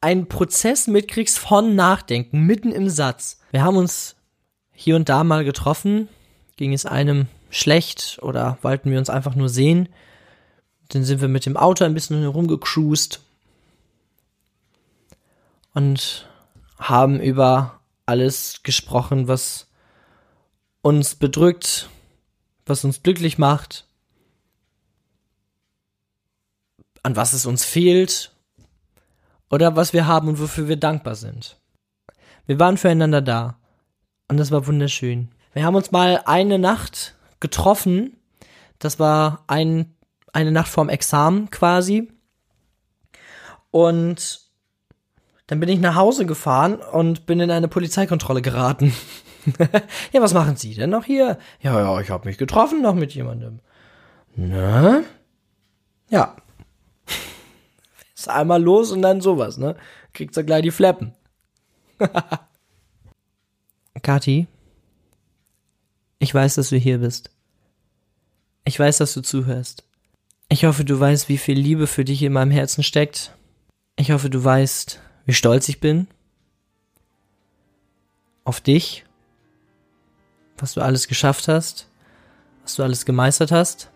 einen 0.00 0.28
Prozess 0.28 0.86
mitkriegst 0.86 1.38
von 1.38 1.74
Nachdenken, 1.74 2.42
mitten 2.42 2.72
im 2.72 2.88
Satz. 2.88 3.40
Wir 3.50 3.62
haben 3.62 3.76
uns 3.76 4.16
hier 4.72 4.96
und 4.96 5.08
da 5.08 5.24
mal 5.24 5.44
getroffen, 5.44 6.08
ging 6.56 6.72
es 6.72 6.86
einem 6.86 7.26
schlecht 7.50 8.18
oder 8.22 8.58
wollten 8.62 8.90
wir 8.90 8.98
uns 8.98 9.10
einfach 9.10 9.34
nur 9.34 9.48
sehen. 9.48 9.88
Dann 10.88 11.04
sind 11.04 11.20
wir 11.20 11.28
mit 11.28 11.46
dem 11.46 11.56
Auto 11.56 11.84
ein 11.84 11.94
bisschen 11.94 12.20
herumgecruised 12.20 13.20
und 15.74 16.28
haben 16.78 17.20
über 17.20 17.80
alles 18.06 18.62
gesprochen, 18.62 19.28
was 19.28 19.66
uns 20.80 21.16
bedrückt, 21.16 21.88
was 22.66 22.84
uns 22.84 23.02
glücklich 23.02 23.36
macht, 23.36 23.86
an 27.02 27.16
was 27.16 27.32
es 27.32 27.46
uns 27.46 27.64
fehlt 27.64 28.32
oder 29.50 29.76
was 29.76 29.92
wir 29.92 30.06
haben 30.06 30.28
und 30.28 30.40
wofür 30.40 30.68
wir 30.68 30.76
dankbar 30.76 31.14
sind. 31.14 31.58
Wir 32.46 32.58
waren 32.58 32.76
füreinander 32.76 33.20
da 33.20 33.58
und 34.28 34.38
das 34.38 34.50
war 34.50 34.66
wunderschön. 34.66 35.30
Wir 35.52 35.64
haben 35.64 35.74
uns 35.74 35.90
mal 35.90 36.22
eine 36.24 36.58
Nacht 36.58 37.16
getroffen. 37.40 38.16
Das 38.78 38.98
war 38.98 39.44
ein, 39.46 39.94
eine 40.32 40.52
Nacht 40.52 40.68
vorm 40.68 40.88
Examen 40.88 41.50
quasi. 41.50 42.12
Und 43.70 44.40
dann 45.46 45.60
bin 45.60 45.68
ich 45.68 45.80
nach 45.80 45.94
Hause 45.94 46.26
gefahren 46.26 46.76
und 46.76 47.26
bin 47.26 47.40
in 47.40 47.50
eine 47.50 47.68
Polizeikontrolle 47.68 48.42
geraten. 48.42 48.94
ja, 50.12 50.20
was 50.20 50.34
machen 50.34 50.56
Sie 50.56 50.74
denn 50.74 50.90
noch 50.90 51.04
hier? 51.04 51.38
Ja, 51.60 51.78
ja, 51.80 52.00
ich 52.00 52.10
habe 52.10 52.28
mich 52.28 52.38
getroffen 52.38 52.82
noch 52.82 52.94
mit 52.94 53.14
jemandem. 53.14 53.60
Ne? 54.36 55.04
Ja. 56.10 56.36
Einmal 58.28 58.62
los 58.62 58.92
und 58.92 59.02
dann 59.02 59.20
sowas, 59.20 59.58
ne? 59.58 59.74
Kriegt 60.12 60.36
er 60.36 60.44
gleich 60.44 60.62
die 60.62 60.70
Fleppen. 60.70 61.12
Kathi, 64.02 64.46
ich 66.18 66.34
weiß, 66.34 66.56
dass 66.56 66.70
du 66.70 66.76
hier 66.76 66.98
bist. 66.98 67.30
Ich 68.64 68.78
weiß, 68.78 68.98
dass 68.98 69.14
du 69.14 69.22
zuhörst. 69.22 69.84
Ich 70.48 70.64
hoffe, 70.64 70.84
du 70.84 70.98
weißt, 70.98 71.28
wie 71.28 71.38
viel 71.38 71.58
Liebe 71.58 71.86
für 71.86 72.04
dich 72.04 72.22
in 72.22 72.32
meinem 72.32 72.50
Herzen 72.50 72.82
steckt. 72.82 73.34
Ich 73.96 74.10
hoffe, 74.10 74.30
du 74.30 74.42
weißt, 74.42 75.00
wie 75.26 75.34
stolz 75.34 75.68
ich 75.68 75.80
bin 75.80 76.06
auf 78.44 78.60
dich, 78.62 79.04
was 80.56 80.72
du 80.72 80.80
alles 80.80 81.06
geschafft 81.06 81.48
hast, 81.48 81.86
was 82.62 82.76
du 82.76 82.82
alles 82.82 83.04
gemeistert 83.04 83.52
hast. 83.52 83.90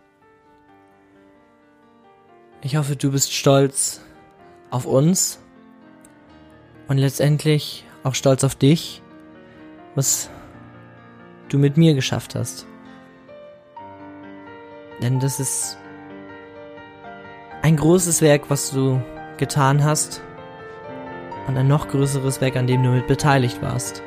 Ich 2.60 2.76
hoffe, 2.76 2.96
du 2.96 3.10
bist 3.10 3.32
stolz 3.32 4.02
auf 4.72 4.86
uns 4.86 5.38
und 6.88 6.98
letztendlich 6.98 7.84
auch 8.02 8.14
stolz 8.14 8.42
auf 8.42 8.56
dich, 8.56 9.02
was 9.94 10.30
du 11.50 11.58
mit 11.58 11.76
mir 11.76 11.94
geschafft 11.94 12.34
hast. 12.34 12.66
Denn 15.02 15.20
das 15.20 15.38
ist 15.38 15.76
ein 17.60 17.76
großes 17.76 18.22
Werk, 18.22 18.48
was 18.48 18.70
du 18.70 19.00
getan 19.36 19.84
hast 19.84 20.22
und 21.46 21.56
ein 21.56 21.68
noch 21.68 21.88
größeres 21.88 22.40
Werk, 22.40 22.56
an 22.56 22.66
dem 22.66 22.82
du 22.82 22.90
mit 22.90 23.06
beteiligt 23.06 23.60
warst. 23.60 24.02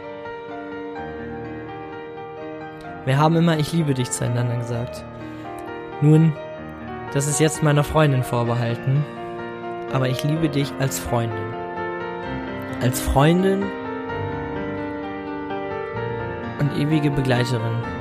Wir 3.06 3.20
haben 3.20 3.36
immer 3.36 3.60
Ich 3.60 3.72
liebe 3.72 3.94
dich 3.94 4.10
zueinander 4.10 4.58
gesagt. 4.58 5.06
Nun, 6.02 6.34
das 7.14 7.28
ist 7.28 7.40
jetzt 7.40 7.62
meiner 7.62 7.84
Freundin 7.84 8.24
vorbehalten, 8.24 9.06
aber 9.92 10.10
ich 10.10 10.24
liebe 10.24 10.50
dich 10.50 10.72
als 10.80 11.00
Freundin. 11.00 11.54
Als 12.82 13.00
Freundin 13.00 13.64
und 16.60 16.78
ewige 16.78 17.12
Begleiterin. 17.12 17.95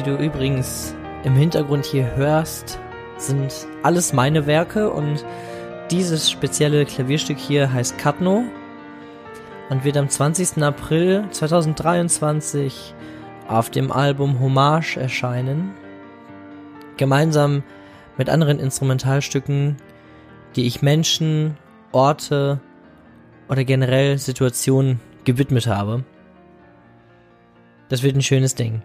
Die 0.00 0.10
du 0.10 0.16
übrigens 0.16 0.94
im 1.24 1.34
Hintergrund 1.34 1.84
hier 1.84 2.16
hörst, 2.16 2.78
sind 3.18 3.52
alles 3.82 4.14
meine 4.14 4.46
Werke 4.46 4.88
und 4.88 5.26
dieses 5.90 6.30
spezielle 6.30 6.86
Klavierstück 6.86 7.36
hier 7.36 7.70
heißt 7.70 7.98
Katno 7.98 8.44
und 9.68 9.84
wird 9.84 9.98
am 9.98 10.08
20. 10.08 10.62
April 10.62 11.28
2023 11.30 12.94
auf 13.46 13.68
dem 13.68 13.92
Album 13.92 14.40
Hommage 14.40 14.96
erscheinen. 14.96 15.74
Gemeinsam 16.96 17.62
mit 18.16 18.30
anderen 18.30 18.58
Instrumentalstücken, 18.58 19.76
die 20.56 20.66
ich 20.66 20.80
Menschen, 20.80 21.58
Orte 21.92 22.58
oder 23.50 23.64
generell 23.64 24.16
Situationen 24.16 24.98
gewidmet 25.24 25.66
habe. 25.66 26.04
Das 27.90 28.02
wird 28.02 28.16
ein 28.16 28.22
schönes 28.22 28.54
Ding. 28.54 28.80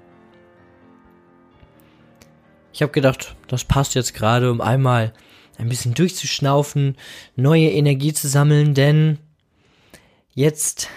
Ich 2.76 2.82
habe 2.82 2.92
gedacht, 2.92 3.38
das 3.48 3.64
passt 3.64 3.96
jetzt 3.96 4.14
gerade, 4.14 4.52
um 4.52 4.60
einmal 4.60 5.14
ein 5.58 5.70
bisschen 5.70 5.94
durchzuschnaufen, 5.94 6.98
neue 7.38 7.72
Energie 7.72 8.12
zu 8.12 8.28
sammeln, 8.28 8.74
denn 8.74 9.18
jetzt 10.34 10.90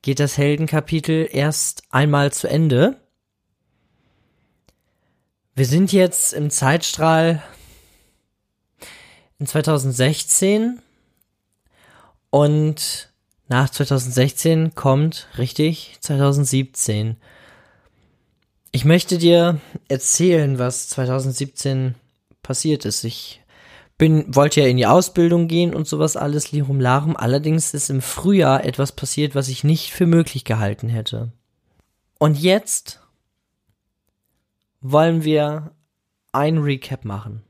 geht 0.00 0.20
das 0.20 0.38
Heldenkapitel 0.38 1.28
erst 1.30 1.82
einmal 1.90 2.32
zu 2.32 2.48
Ende. 2.48 2.98
Wir 5.54 5.66
sind 5.66 5.92
jetzt 5.92 6.32
im 6.32 6.48
Zeitstrahl 6.48 7.42
in 9.38 9.46
2016 9.46 10.80
und 12.30 13.12
nach 13.48 13.68
2016 13.68 14.74
kommt 14.74 15.28
richtig 15.36 15.98
2017. 16.00 17.18
Ich 18.86 18.88
möchte 18.88 19.18
dir 19.18 19.60
erzählen, 19.88 20.60
was 20.60 20.90
2017 20.90 21.96
passiert 22.44 22.84
ist. 22.84 23.02
Ich 23.02 23.42
bin, 23.98 24.32
wollte 24.32 24.60
ja 24.60 24.68
in 24.68 24.76
die 24.76 24.86
Ausbildung 24.86 25.48
gehen 25.48 25.74
und 25.74 25.88
sowas 25.88 26.16
alles, 26.16 26.52
Lirum 26.52 26.78
Larum. 26.78 27.16
Allerdings 27.16 27.74
ist 27.74 27.90
im 27.90 28.00
Frühjahr 28.00 28.64
etwas 28.64 28.92
passiert, 28.92 29.34
was 29.34 29.48
ich 29.48 29.64
nicht 29.64 29.90
für 29.90 30.06
möglich 30.06 30.44
gehalten 30.44 30.88
hätte. 30.88 31.32
Und 32.20 32.38
jetzt 32.38 33.00
wollen 34.80 35.24
wir 35.24 35.72
ein 36.30 36.58
Recap 36.58 37.04
machen. 37.04 37.42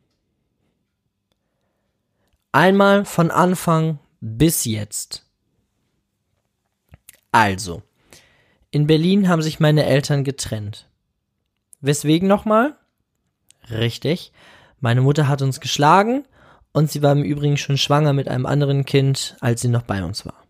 Einmal 2.50 3.04
von 3.04 3.30
Anfang 3.30 3.98
bis 4.22 4.64
jetzt. 4.64 5.26
Also, 7.30 7.82
in 8.70 8.86
Berlin 8.86 9.28
haben 9.28 9.42
sich 9.42 9.60
meine 9.60 9.84
Eltern 9.84 10.24
getrennt. 10.24 10.88
Weswegen 11.86 12.26
nochmal? 12.26 12.76
Richtig. 13.70 14.32
Meine 14.80 15.02
Mutter 15.02 15.28
hat 15.28 15.40
uns 15.40 15.60
geschlagen 15.60 16.24
und 16.72 16.90
sie 16.90 17.00
war 17.00 17.12
im 17.12 17.22
Übrigen 17.22 17.56
schon 17.56 17.78
schwanger 17.78 18.12
mit 18.12 18.28
einem 18.28 18.44
anderen 18.44 18.84
Kind, 18.84 19.36
als 19.40 19.60
sie 19.60 19.68
noch 19.68 19.82
bei 19.82 20.04
uns 20.04 20.26
war. 20.26 20.44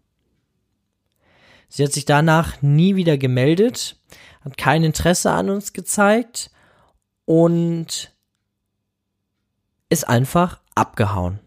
Sie 1.69 1.85
hat 1.85 1.93
sich 1.93 2.07
danach 2.07 2.63
nie 2.63 2.97
wieder 2.97 3.19
gemeldet, 3.19 4.01
hat 4.41 4.57
kein 4.57 4.83
Interesse 4.83 5.31
an 5.31 5.51
uns 5.51 5.73
gezeigt 5.73 6.51
und 7.27 8.15
ist 9.89 10.09
einfach 10.09 10.61
abgehauen. 10.75 11.41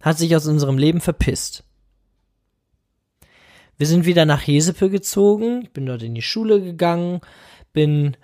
Hat 0.00 0.16
sich 0.16 0.34
aus 0.34 0.46
unserem 0.46 0.78
Leben 0.78 1.00
verpisst. 1.00 1.64
Wir 3.76 3.86
sind 3.86 4.06
wieder 4.06 4.24
nach 4.24 4.42
Jesepe 4.42 4.88
gezogen, 4.88 5.62
ich 5.62 5.72
bin 5.72 5.84
dort 5.84 6.02
in 6.02 6.14
die 6.14 6.22
Schule 6.22 6.62
gegangen, 6.62 7.20
bin 7.76 8.16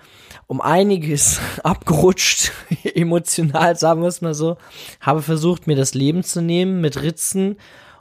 um 0.47 0.63
einiges 0.63 1.41
abgerutscht, 1.63 2.53
emotional, 2.95 3.77
sagen 3.77 4.01
wir 4.01 4.09
es 4.09 4.23
mal 4.23 4.35
so. 4.35 4.57
Habe 5.01 5.21
versucht, 5.23 5.67
mir 5.67 5.77
das 5.77 5.93
Leben 5.93 6.25
zu 6.25 6.41
nehmen 6.41 6.81
mit 6.81 7.03
Ritzen 7.03 7.57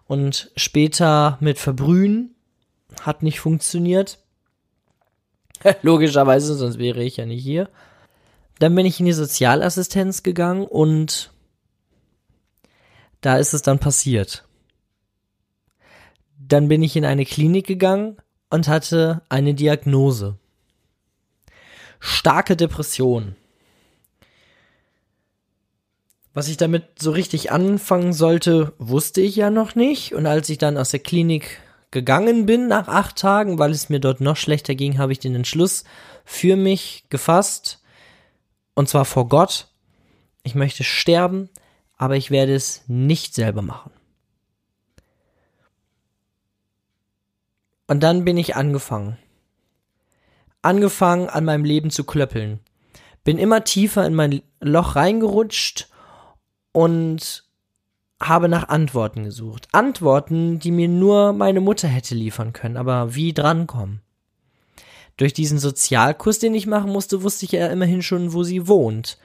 und 0.08 0.50
später 0.56 1.38
mit 1.42 1.60
Verbrühen. 1.60 2.34
Hat 3.02 3.22
nicht 3.22 3.42
funktioniert. 3.42 4.18
Logischerweise, 5.82 6.56
sonst 6.56 6.80
wäre 6.80 7.04
ich 7.04 7.18
ja 7.18 7.26
nicht 7.26 7.44
hier. 7.44 7.70
Dann 8.60 8.74
bin 8.74 8.86
ich 8.86 9.00
in 9.02 9.06
die 9.06 9.14
Sozialassistenz 9.14 10.24
gegangen 10.24 10.66
und 10.66 11.32
da 13.20 13.38
ist 13.38 13.54
es 13.54 13.62
dann 13.62 13.80
passiert. 13.80 14.46
Dann 16.40 16.70
bin 16.70 16.82
ich 16.82 16.96
in 16.96 17.06
eine 17.06 17.26
Klinik 17.26 17.68
gegangen 17.68 18.18
und 18.50 18.70
hatte 18.70 19.22
eine 19.28 19.54
Diagnose 19.54 20.38
starke 22.02 22.58
Depression. 22.58 23.36
Was 26.34 26.48
ich 26.48 26.58
damit 26.58 27.00
so 27.00 27.12
richtig 27.12 27.52
anfangen 27.52 28.12
sollte, 28.12 28.74
wusste 28.78 29.22
ich 29.22 29.36
ja 29.36 29.50
noch 29.50 29.76
nicht. 29.76 30.14
Und 30.16 30.26
als 30.26 30.50
ich 30.50 30.58
dann 30.58 30.78
aus 30.78 30.92
der 30.92 31.02
Klinik 31.02 31.60
gegangen 31.92 32.46
bin 32.46 32.68
nach 32.68 32.88
acht 32.88 33.18
Tagen, 33.18 33.60
weil 33.60 33.72
es 33.72 33.90
mir 33.90 34.00
dort 34.00 34.20
noch 34.20 34.38
schlechter 34.38 34.76
ging, 34.76 34.98
habe 34.98 35.12
ich 35.12 35.20
den 35.20 35.36
Entschluss 35.36 35.84
für 36.26 36.56
mich 36.56 37.06
gefasst. 37.10 37.84
Und 38.74 38.90
zwar 38.90 39.06
vor 39.06 39.28
Gott. 39.28 39.68
Ich 40.44 40.56
möchte 40.56 40.84
sterben, 40.84 41.50
aber 41.98 42.16
ich 42.16 42.32
werde 42.32 42.56
es 42.56 42.84
nicht 42.88 43.36
selber 43.36 43.62
machen. 43.62 43.92
Und 47.88 48.02
dann 48.02 48.24
bin 48.26 48.38
ich 48.38 48.56
angefangen 48.56 49.18
angefangen, 50.62 51.30
an 51.30 51.46
meinem 51.46 51.66
Leben 51.66 51.90
zu 51.90 52.04
klöppeln. 52.04 52.60
Bin 53.24 53.38
immer 53.38 53.64
tiefer 53.64 54.06
in 54.06 54.16
mein 54.16 54.42
Loch 54.60 54.96
reingerutscht 54.96 55.90
und 56.72 57.46
habe 58.22 58.50
nach 58.50 58.70
Antworten 58.70 59.24
gesucht. 59.24 59.68
Antworten, 59.72 60.60
die 60.60 60.72
mir 60.72 60.88
nur 60.88 61.34
meine 61.34 61.62
Mutter 61.62 61.88
hätte 61.88 62.16
liefern 62.16 62.54
können, 62.54 62.78
aber 62.78 63.16
wie 63.16 63.34
drankommen. 63.34 64.02
Durch 65.18 65.34
diesen 65.34 65.60
Sozialkurs, 65.60 66.40
den 66.40 66.56
ich 66.56 66.68
machen 66.68 66.92
musste, 66.92 67.24
wusste 67.24 67.46
ich 67.46 67.52
ja 67.52 67.68
immerhin 67.68 68.02
schon, 68.02 68.34
wo 68.34 68.44
sie 68.44 68.68
wohnt. 68.68 69.18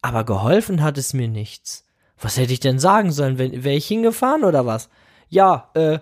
Aber 0.00 0.24
geholfen 0.24 0.82
hat 0.82 0.98
es 0.98 1.14
mir 1.14 1.28
nichts. 1.28 1.86
Was 2.20 2.36
hätte 2.36 2.52
ich 2.52 2.60
denn 2.60 2.78
sagen 2.78 3.12
sollen? 3.12 3.38
Wäre 3.38 3.74
ich 3.74 3.86
hingefahren 3.86 4.44
oder 4.44 4.66
was? 4.66 4.88
Ja, 5.28 5.70
äh. 5.74 5.98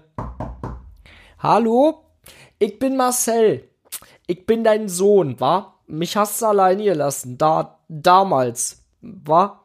Hallo? 1.38 2.04
Ich 2.58 2.78
bin 2.78 2.96
Marcel 2.96 3.69
ich 4.30 4.46
bin 4.46 4.62
dein 4.62 4.88
Sohn, 4.88 5.40
wa? 5.40 5.74
Mich 5.88 6.16
hast 6.16 6.40
du 6.40 6.46
alleine 6.46 6.84
gelassen, 6.84 7.36
da, 7.36 7.80
damals, 7.88 8.84
wa? 9.00 9.64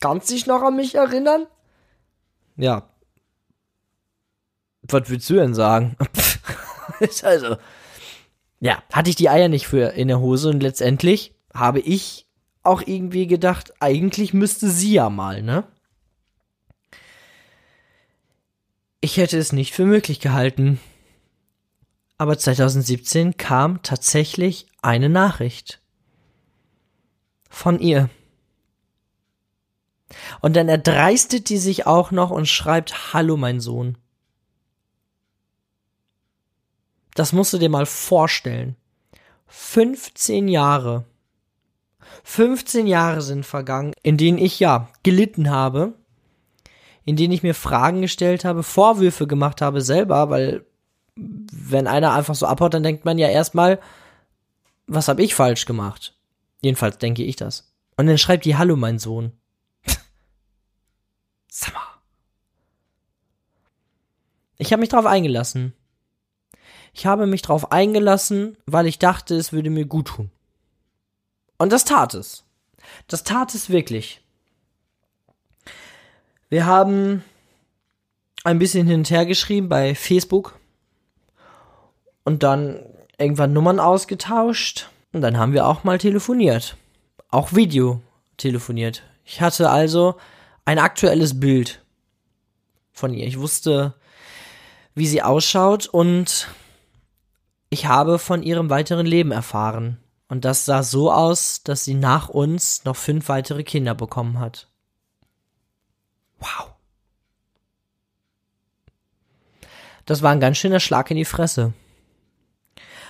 Kannst 0.00 0.30
dich 0.30 0.46
noch 0.46 0.62
an 0.62 0.74
mich 0.74 0.96
erinnern? 0.96 1.46
Ja. 2.56 2.88
Was 4.82 5.08
willst 5.08 5.30
du 5.30 5.34
denn 5.34 5.54
sagen? 5.54 5.96
also, 7.22 7.56
ja, 8.58 8.82
hatte 8.92 9.10
ich 9.10 9.16
die 9.16 9.28
Eier 9.28 9.48
nicht 9.48 9.68
für 9.68 9.90
in 9.90 10.08
der 10.08 10.18
Hose 10.18 10.50
und 10.50 10.60
letztendlich 10.60 11.32
habe 11.54 11.78
ich 11.78 12.26
auch 12.64 12.82
irgendwie 12.84 13.28
gedacht, 13.28 13.74
eigentlich 13.78 14.34
müsste 14.34 14.68
sie 14.68 14.94
ja 14.94 15.08
mal, 15.08 15.42
ne? 15.42 15.64
Ich 19.00 19.18
hätte 19.18 19.38
es 19.38 19.52
nicht 19.52 19.72
für 19.72 19.84
möglich 19.84 20.18
gehalten, 20.18 20.80
aber 22.18 22.38
2017 22.38 23.36
kam 23.36 23.82
tatsächlich 23.82 24.66
eine 24.82 25.08
Nachricht 25.08 25.80
von 27.48 27.78
ihr. 27.78 28.08
Und 30.40 30.54
dann 30.54 30.68
erdreistet 30.68 31.48
die 31.48 31.58
sich 31.58 31.86
auch 31.86 32.10
noch 32.10 32.30
und 32.30 32.46
schreibt, 32.46 33.12
Hallo 33.12 33.36
mein 33.36 33.60
Sohn. 33.60 33.98
Das 37.14 37.32
musst 37.32 37.52
du 37.52 37.58
dir 37.58 37.68
mal 37.68 37.86
vorstellen. 37.86 38.76
15 39.46 40.48
Jahre. 40.48 41.04
15 42.24 42.86
Jahre 42.86 43.22
sind 43.22 43.46
vergangen, 43.46 43.92
in 44.02 44.16
denen 44.16 44.38
ich 44.38 44.60
ja 44.60 44.88
gelitten 45.02 45.50
habe, 45.50 45.94
in 47.04 47.16
denen 47.16 47.32
ich 47.32 47.42
mir 47.42 47.54
Fragen 47.54 48.02
gestellt 48.02 48.44
habe, 48.44 48.62
Vorwürfe 48.62 49.26
gemacht 49.26 49.62
habe 49.62 49.80
selber, 49.80 50.30
weil 50.30 50.64
wenn 51.16 51.86
einer 51.86 52.12
einfach 52.12 52.34
so 52.34 52.46
abhaut, 52.46 52.74
dann 52.74 52.82
denkt 52.82 53.04
man 53.04 53.18
ja 53.18 53.28
erstmal, 53.28 53.80
was 54.86 55.08
habe 55.08 55.22
ich 55.22 55.34
falsch 55.34 55.66
gemacht? 55.66 56.16
Jedenfalls 56.60 56.98
denke 56.98 57.22
ich 57.22 57.36
das. 57.36 57.72
Und 57.96 58.06
dann 58.06 58.18
schreibt 58.18 58.44
die 58.44 58.56
Hallo, 58.56 58.76
mein 58.76 58.98
Sohn. 58.98 59.32
Mal. 61.72 61.80
Ich 64.58 64.72
habe 64.72 64.80
mich 64.80 64.88
drauf 64.88 65.06
eingelassen. 65.06 65.72
Ich 66.92 67.06
habe 67.06 67.26
mich 67.26 67.42
drauf 67.42 67.72
eingelassen, 67.72 68.56
weil 68.66 68.86
ich 68.86 68.98
dachte, 68.98 69.34
es 69.36 69.52
würde 69.52 69.70
mir 69.70 69.86
gut 69.86 70.08
tun. 70.08 70.30
Und 71.58 71.72
das 71.72 71.84
tat 71.84 72.14
es. 72.14 72.44
Das 73.08 73.24
tat 73.24 73.54
es 73.54 73.70
wirklich. 73.70 74.20
Wir 76.48 76.66
haben 76.66 77.24
ein 78.44 78.58
bisschen 78.58 78.86
hin 78.86 79.00
und 79.00 79.10
her 79.10 79.26
geschrieben 79.26 79.68
bei 79.68 79.94
Facebook 79.94 80.58
und 82.24 82.42
dann 82.42 82.80
irgendwann 83.18 83.52
Nummern 83.52 83.80
ausgetauscht 83.80 84.88
und 85.12 85.20
dann 85.20 85.38
haben 85.38 85.52
wir 85.52 85.66
auch 85.66 85.84
mal 85.84 85.98
telefoniert. 85.98 86.76
Auch 87.30 87.54
Video 87.54 88.00
telefoniert. 88.36 89.02
Ich 89.24 89.40
hatte 89.40 89.70
also 89.70 90.16
ein 90.64 90.78
aktuelles 90.78 91.38
Bild 91.38 91.82
von 92.92 93.14
ihr. 93.14 93.26
Ich 93.26 93.38
wusste, 93.38 93.94
wie 94.94 95.06
sie 95.06 95.22
ausschaut 95.22 95.86
und 95.86 96.48
ich 97.70 97.86
habe 97.86 98.18
von 98.18 98.42
ihrem 98.42 98.70
weiteren 98.70 99.06
Leben 99.06 99.32
erfahren. 99.32 99.98
Und 100.28 100.44
das 100.44 100.64
sah 100.64 100.82
so 100.82 101.12
aus, 101.12 101.62
dass 101.62 101.84
sie 101.84 101.94
nach 101.94 102.28
uns 102.28 102.84
noch 102.84 102.96
fünf 102.96 103.28
weitere 103.28 103.62
Kinder 103.62 103.94
bekommen 103.94 104.38
hat. 104.38 104.68
Wow. 106.38 106.72
Das 110.06 110.22
war 110.22 110.32
ein 110.32 110.40
ganz 110.40 110.58
schöner 110.58 110.80
Schlag 110.80 111.10
in 111.10 111.16
die 111.16 111.24
Fresse. 111.24 111.72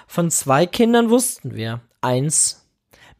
Von 0.07 0.31
zwei 0.31 0.67
Kindern 0.67 1.11
wussten 1.11 1.55
wir. 1.55 1.81
Eins, 2.01 2.67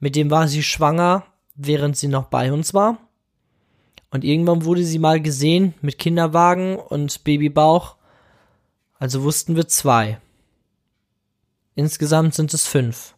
mit 0.01 0.17
dem 0.17 0.31
war 0.31 0.49
sie 0.49 0.63
schwanger, 0.63 1.25
während 1.55 1.97
sie 1.97 2.09
noch 2.09 2.27
bei 2.27 2.53
uns 2.53 2.75
war. 2.75 2.99
Und 4.11 4.25
irgendwann 4.25 4.65
wurde 4.65 4.85
sie 4.85 4.99
mal 4.99 5.21
gesehen 5.21 5.75
mit 5.81 5.99
Kinderwagen 5.99 6.77
und 6.77 7.25
Babybauch. 7.25 7.97
Also 8.99 9.23
wussten 9.23 9.57
wir 9.57 9.67
zwei. 9.67 10.21
Insgesamt 11.75 12.35
sind 12.35 12.55
es 12.55 12.67
fünf. 12.67 13.15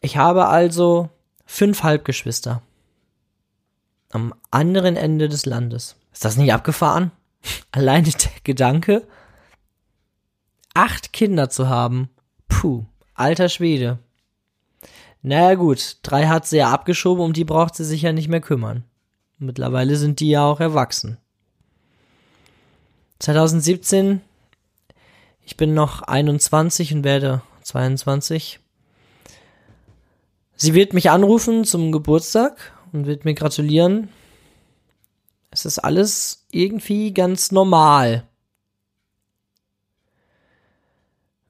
Ich 0.00 0.16
habe 0.16 0.46
also 0.46 1.10
fünf 1.46 1.82
Halbgeschwister. 1.82 2.62
Am 4.10 4.34
anderen 4.50 4.96
Ende 4.96 5.28
des 5.28 5.46
Landes. 5.46 5.96
Ist 6.12 6.24
das 6.24 6.36
nicht 6.36 6.52
abgefahren? 6.52 7.12
Alleine 7.72 8.08
der 8.08 8.32
Gedanke, 8.42 9.06
acht 10.78 11.12
Kinder 11.12 11.50
zu 11.50 11.68
haben. 11.68 12.08
Puh, 12.46 12.84
alter 13.14 13.48
Schwede. 13.48 13.98
Naja 15.22 15.56
gut, 15.56 15.96
drei 16.02 16.28
hat 16.28 16.46
sie 16.46 16.58
ja 16.58 16.70
abgeschoben, 16.70 17.24
um 17.24 17.32
die 17.32 17.44
braucht 17.44 17.74
sie 17.74 17.84
sich 17.84 18.02
ja 18.02 18.12
nicht 18.12 18.28
mehr 18.28 18.40
kümmern. 18.40 18.84
Mittlerweile 19.38 19.96
sind 19.96 20.20
die 20.20 20.30
ja 20.30 20.44
auch 20.44 20.60
erwachsen. 20.60 21.18
2017, 23.18 24.20
ich 25.44 25.56
bin 25.56 25.74
noch 25.74 26.02
21 26.02 26.94
und 26.94 27.02
werde 27.02 27.42
22. 27.62 28.60
Sie 30.54 30.74
wird 30.74 30.92
mich 30.92 31.10
anrufen 31.10 31.64
zum 31.64 31.90
Geburtstag 31.90 32.72
und 32.92 33.06
wird 33.06 33.24
mir 33.24 33.34
gratulieren. 33.34 34.10
Es 35.50 35.64
ist 35.64 35.80
alles 35.80 36.46
irgendwie 36.52 37.12
ganz 37.12 37.50
normal. 37.50 38.27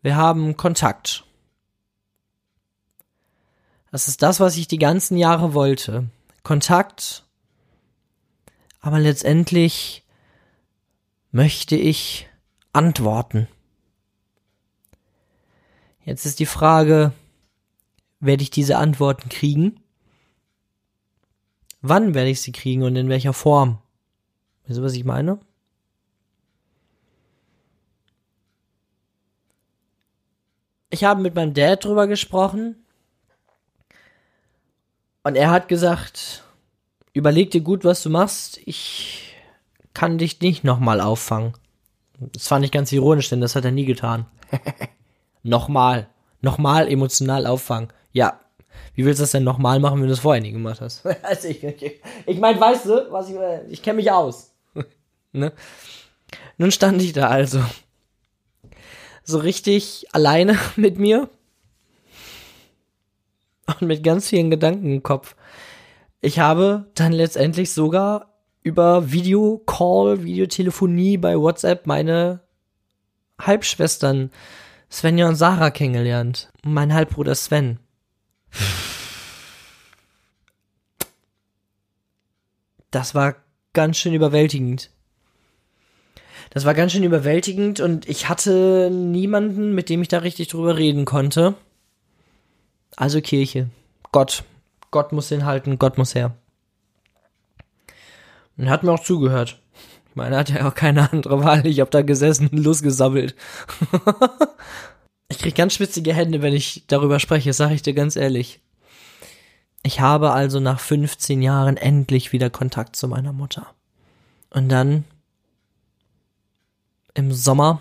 Wir 0.02 0.16
haben 0.16 0.56
Kontakt. 0.56 1.24
Das 3.90 4.08
ist 4.08 4.22
das, 4.22 4.38
was 4.38 4.56
ich 4.56 4.68
die 4.68 4.78
ganzen 4.78 5.16
Jahre 5.16 5.54
wollte. 5.54 6.08
Kontakt. 6.42 7.24
Aber 8.80 8.98
letztendlich 8.98 10.04
möchte 11.30 11.76
ich 11.76 12.28
antworten. 12.72 13.48
Jetzt 16.04 16.24
ist 16.26 16.38
die 16.38 16.46
Frage, 16.46 17.12
werde 18.20 18.42
ich 18.42 18.50
diese 18.50 18.78
Antworten 18.78 19.28
kriegen? 19.28 19.80
Wann 21.80 22.14
werde 22.14 22.30
ich 22.30 22.40
sie 22.40 22.52
kriegen 22.52 22.82
und 22.82 22.96
in 22.96 23.08
welcher 23.08 23.32
Form? 23.32 23.78
Weißt 24.66 24.78
du, 24.78 24.82
was 24.82 24.94
ich 24.94 25.04
meine? 25.04 25.38
Ich 30.90 31.04
habe 31.04 31.20
mit 31.20 31.34
meinem 31.34 31.54
Dad 31.54 31.84
drüber 31.84 32.06
gesprochen 32.06 32.76
und 35.22 35.36
er 35.36 35.50
hat 35.50 35.68
gesagt, 35.68 36.44
überleg 37.12 37.50
dir 37.50 37.60
gut, 37.60 37.84
was 37.84 38.02
du 38.02 38.10
machst. 38.10 38.58
Ich 38.64 39.34
kann 39.92 40.18
dich 40.18 40.40
nicht 40.40 40.64
nochmal 40.64 41.00
auffangen. 41.00 41.52
Das 42.18 42.48
fand 42.48 42.64
ich 42.64 42.72
ganz 42.72 42.90
ironisch, 42.92 43.28
denn 43.28 43.40
das 43.40 43.54
hat 43.54 43.64
er 43.64 43.70
nie 43.70 43.84
getan. 43.84 44.26
nochmal. 45.42 46.08
Nochmal 46.40 46.88
emotional 46.88 47.46
auffangen. 47.46 47.88
Ja. 48.12 48.40
Wie 48.94 49.04
willst 49.04 49.20
du 49.20 49.24
das 49.24 49.32
denn 49.32 49.44
nochmal 49.44 49.80
machen, 49.80 50.00
wenn 50.00 50.06
du 50.06 50.12
es 50.12 50.20
vorher 50.20 50.42
nie 50.42 50.52
gemacht 50.52 50.80
hast? 50.80 51.04
also 51.22 51.48
ich, 51.48 51.62
ich, 51.62 52.00
ich 52.26 52.38
meine, 52.38 52.60
weißt 52.60 52.86
du, 52.86 53.12
was 53.12 53.28
ich, 53.28 53.36
ich 53.68 53.82
kenne 53.82 53.96
mich 53.96 54.10
aus. 54.10 54.54
ne? 55.32 55.52
Nun 56.56 56.70
stand 56.70 57.02
ich 57.02 57.12
da 57.12 57.28
also. 57.28 57.62
So 59.28 59.36
richtig 59.40 60.06
alleine 60.12 60.58
mit 60.76 60.98
mir 60.98 61.28
und 63.66 63.82
mit 63.82 64.02
ganz 64.02 64.30
vielen 64.30 64.50
Gedanken 64.50 64.90
im 64.90 65.02
Kopf. 65.02 65.36
Ich 66.22 66.38
habe 66.38 66.86
dann 66.94 67.12
letztendlich 67.12 67.72
sogar 67.72 68.32
über 68.62 69.12
Videocall, 69.12 70.24
Videotelefonie 70.24 71.18
bei 71.18 71.38
WhatsApp 71.38 71.86
meine 71.86 72.40
Halbschwestern 73.38 74.30
Svenja 74.90 75.28
und 75.28 75.36
Sarah 75.36 75.70
kennengelernt. 75.70 76.50
Und 76.64 76.72
mein 76.72 76.94
Halbbruder 76.94 77.34
Sven. 77.34 77.80
Das 82.90 83.14
war 83.14 83.36
ganz 83.74 83.98
schön 83.98 84.14
überwältigend. 84.14 84.90
Das 86.50 86.64
war 86.64 86.74
ganz 86.74 86.92
schön 86.92 87.02
überwältigend 87.02 87.80
und 87.80 88.08
ich 88.08 88.28
hatte 88.28 88.90
niemanden, 88.90 89.74
mit 89.74 89.88
dem 89.88 90.02
ich 90.02 90.08
da 90.08 90.18
richtig 90.18 90.48
drüber 90.48 90.76
reden 90.76 91.04
konnte. 91.04 91.54
Also 92.96 93.20
Kirche. 93.20 93.68
Gott. 94.12 94.44
Gott 94.90 95.12
muss 95.12 95.28
den 95.28 95.44
halten, 95.44 95.78
Gott 95.78 95.98
muss 95.98 96.14
her. 96.14 96.34
Und 98.56 98.66
er 98.66 98.70
hat 98.70 98.82
mir 98.82 98.92
auch 98.92 99.02
zugehört. 99.02 99.60
Ich 100.08 100.16
meine, 100.16 100.36
er 100.36 100.40
hat 100.40 100.50
ja 100.50 100.66
auch 100.66 100.74
keine 100.74 101.12
andere 101.12 101.44
Wahl. 101.44 101.66
Ich 101.66 101.80
habe 101.80 101.90
da 101.90 102.02
gesessen 102.02 102.48
und 102.48 102.58
Lust 102.58 102.82
gesammelt. 102.82 103.36
ich 105.28 105.38
krieg 105.38 105.54
ganz 105.54 105.74
schwitzige 105.74 106.14
Hände, 106.14 106.42
wenn 106.42 106.54
ich 106.54 106.84
darüber 106.86 107.20
spreche, 107.20 107.52
sage 107.52 107.74
ich 107.74 107.82
dir 107.82 107.94
ganz 107.94 108.16
ehrlich. 108.16 108.60
Ich 109.82 110.00
habe 110.00 110.32
also 110.32 110.58
nach 110.58 110.80
15 110.80 111.40
Jahren 111.40 111.76
endlich 111.76 112.32
wieder 112.32 112.50
Kontakt 112.50 112.96
zu 112.96 113.06
meiner 113.06 113.32
Mutter. 113.32 113.66
Und 114.50 114.70
dann 114.70 115.04
im 117.18 117.32
Sommer 117.32 117.80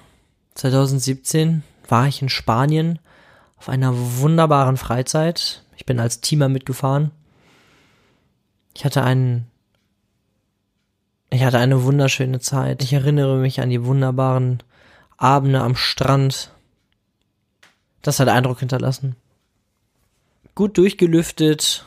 2017 0.56 1.62
war 1.88 2.08
ich 2.08 2.23
in 2.23 2.28
Spanien 2.30 2.97
auf 3.58 3.69
einer 3.69 3.93
wunderbaren 3.93 4.78
Freizeit. 4.78 5.63
Ich 5.76 5.86
bin 5.86 6.00
als 6.00 6.21
Teamer 6.21 6.50
mitgefahren. 6.50 7.12
Ich 8.73 8.84
hatte 8.84 9.04
einen 9.04 9.45
ich 11.30 11.43
hatte 11.43 11.60
eine 11.60 11.84
wunderschöne 11.84 12.39
Zeit. 12.39 12.82
Ich 12.82 12.93
erinnere 12.93 13.38
mich 13.38 13.62
an 13.62 13.69
die 13.69 13.86
wunderbaren 13.86 14.63
Abende 15.17 15.62
am 15.62 15.76
Strand. 15.76 16.52
Das 18.02 18.19
hat 18.19 18.30
Eindruck 18.30 18.60
hinterlassen. 18.60 19.15
Gut 20.56 20.80
durchgelüftet 20.80 21.86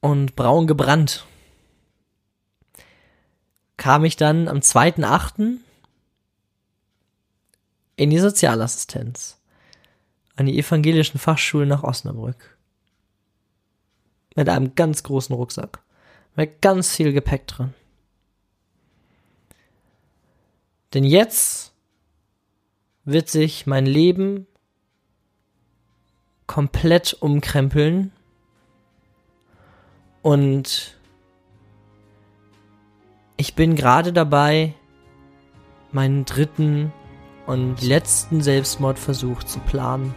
und 0.00 0.36
braun 0.36 0.66
gebrannt. 0.66 1.24
Kam 3.78 4.04
ich 4.04 4.16
dann 4.16 4.48
am 4.48 4.58
2.8. 4.58 5.58
in 7.96 8.10
die 8.10 8.18
Sozialassistenz 8.18 9.38
an 10.36 10.46
die 10.46 10.58
evangelischen 10.58 11.18
Fachschulen 11.18 11.68
nach 11.68 11.82
Osnabrück. 11.82 12.56
Mit 14.34 14.48
einem 14.48 14.74
ganz 14.74 15.02
großen 15.02 15.34
Rucksack. 15.34 15.80
Mit 16.34 16.62
ganz 16.62 16.96
viel 16.96 17.12
Gepäck 17.12 17.46
drin. 17.46 17.74
Denn 20.94 21.04
jetzt 21.04 21.72
wird 23.04 23.28
sich 23.28 23.66
mein 23.66 23.86
Leben 23.86 24.46
komplett 26.46 27.14
umkrempeln 27.14 28.12
und 30.22 30.96
ich 33.36 33.54
bin 33.54 33.74
gerade 33.74 34.12
dabei, 34.12 34.74
meinen 35.90 36.24
dritten 36.24 36.92
und 37.46 37.82
letzten 37.82 38.42
Selbstmordversuch 38.42 39.42
zu 39.44 39.58
planen. 39.60 40.14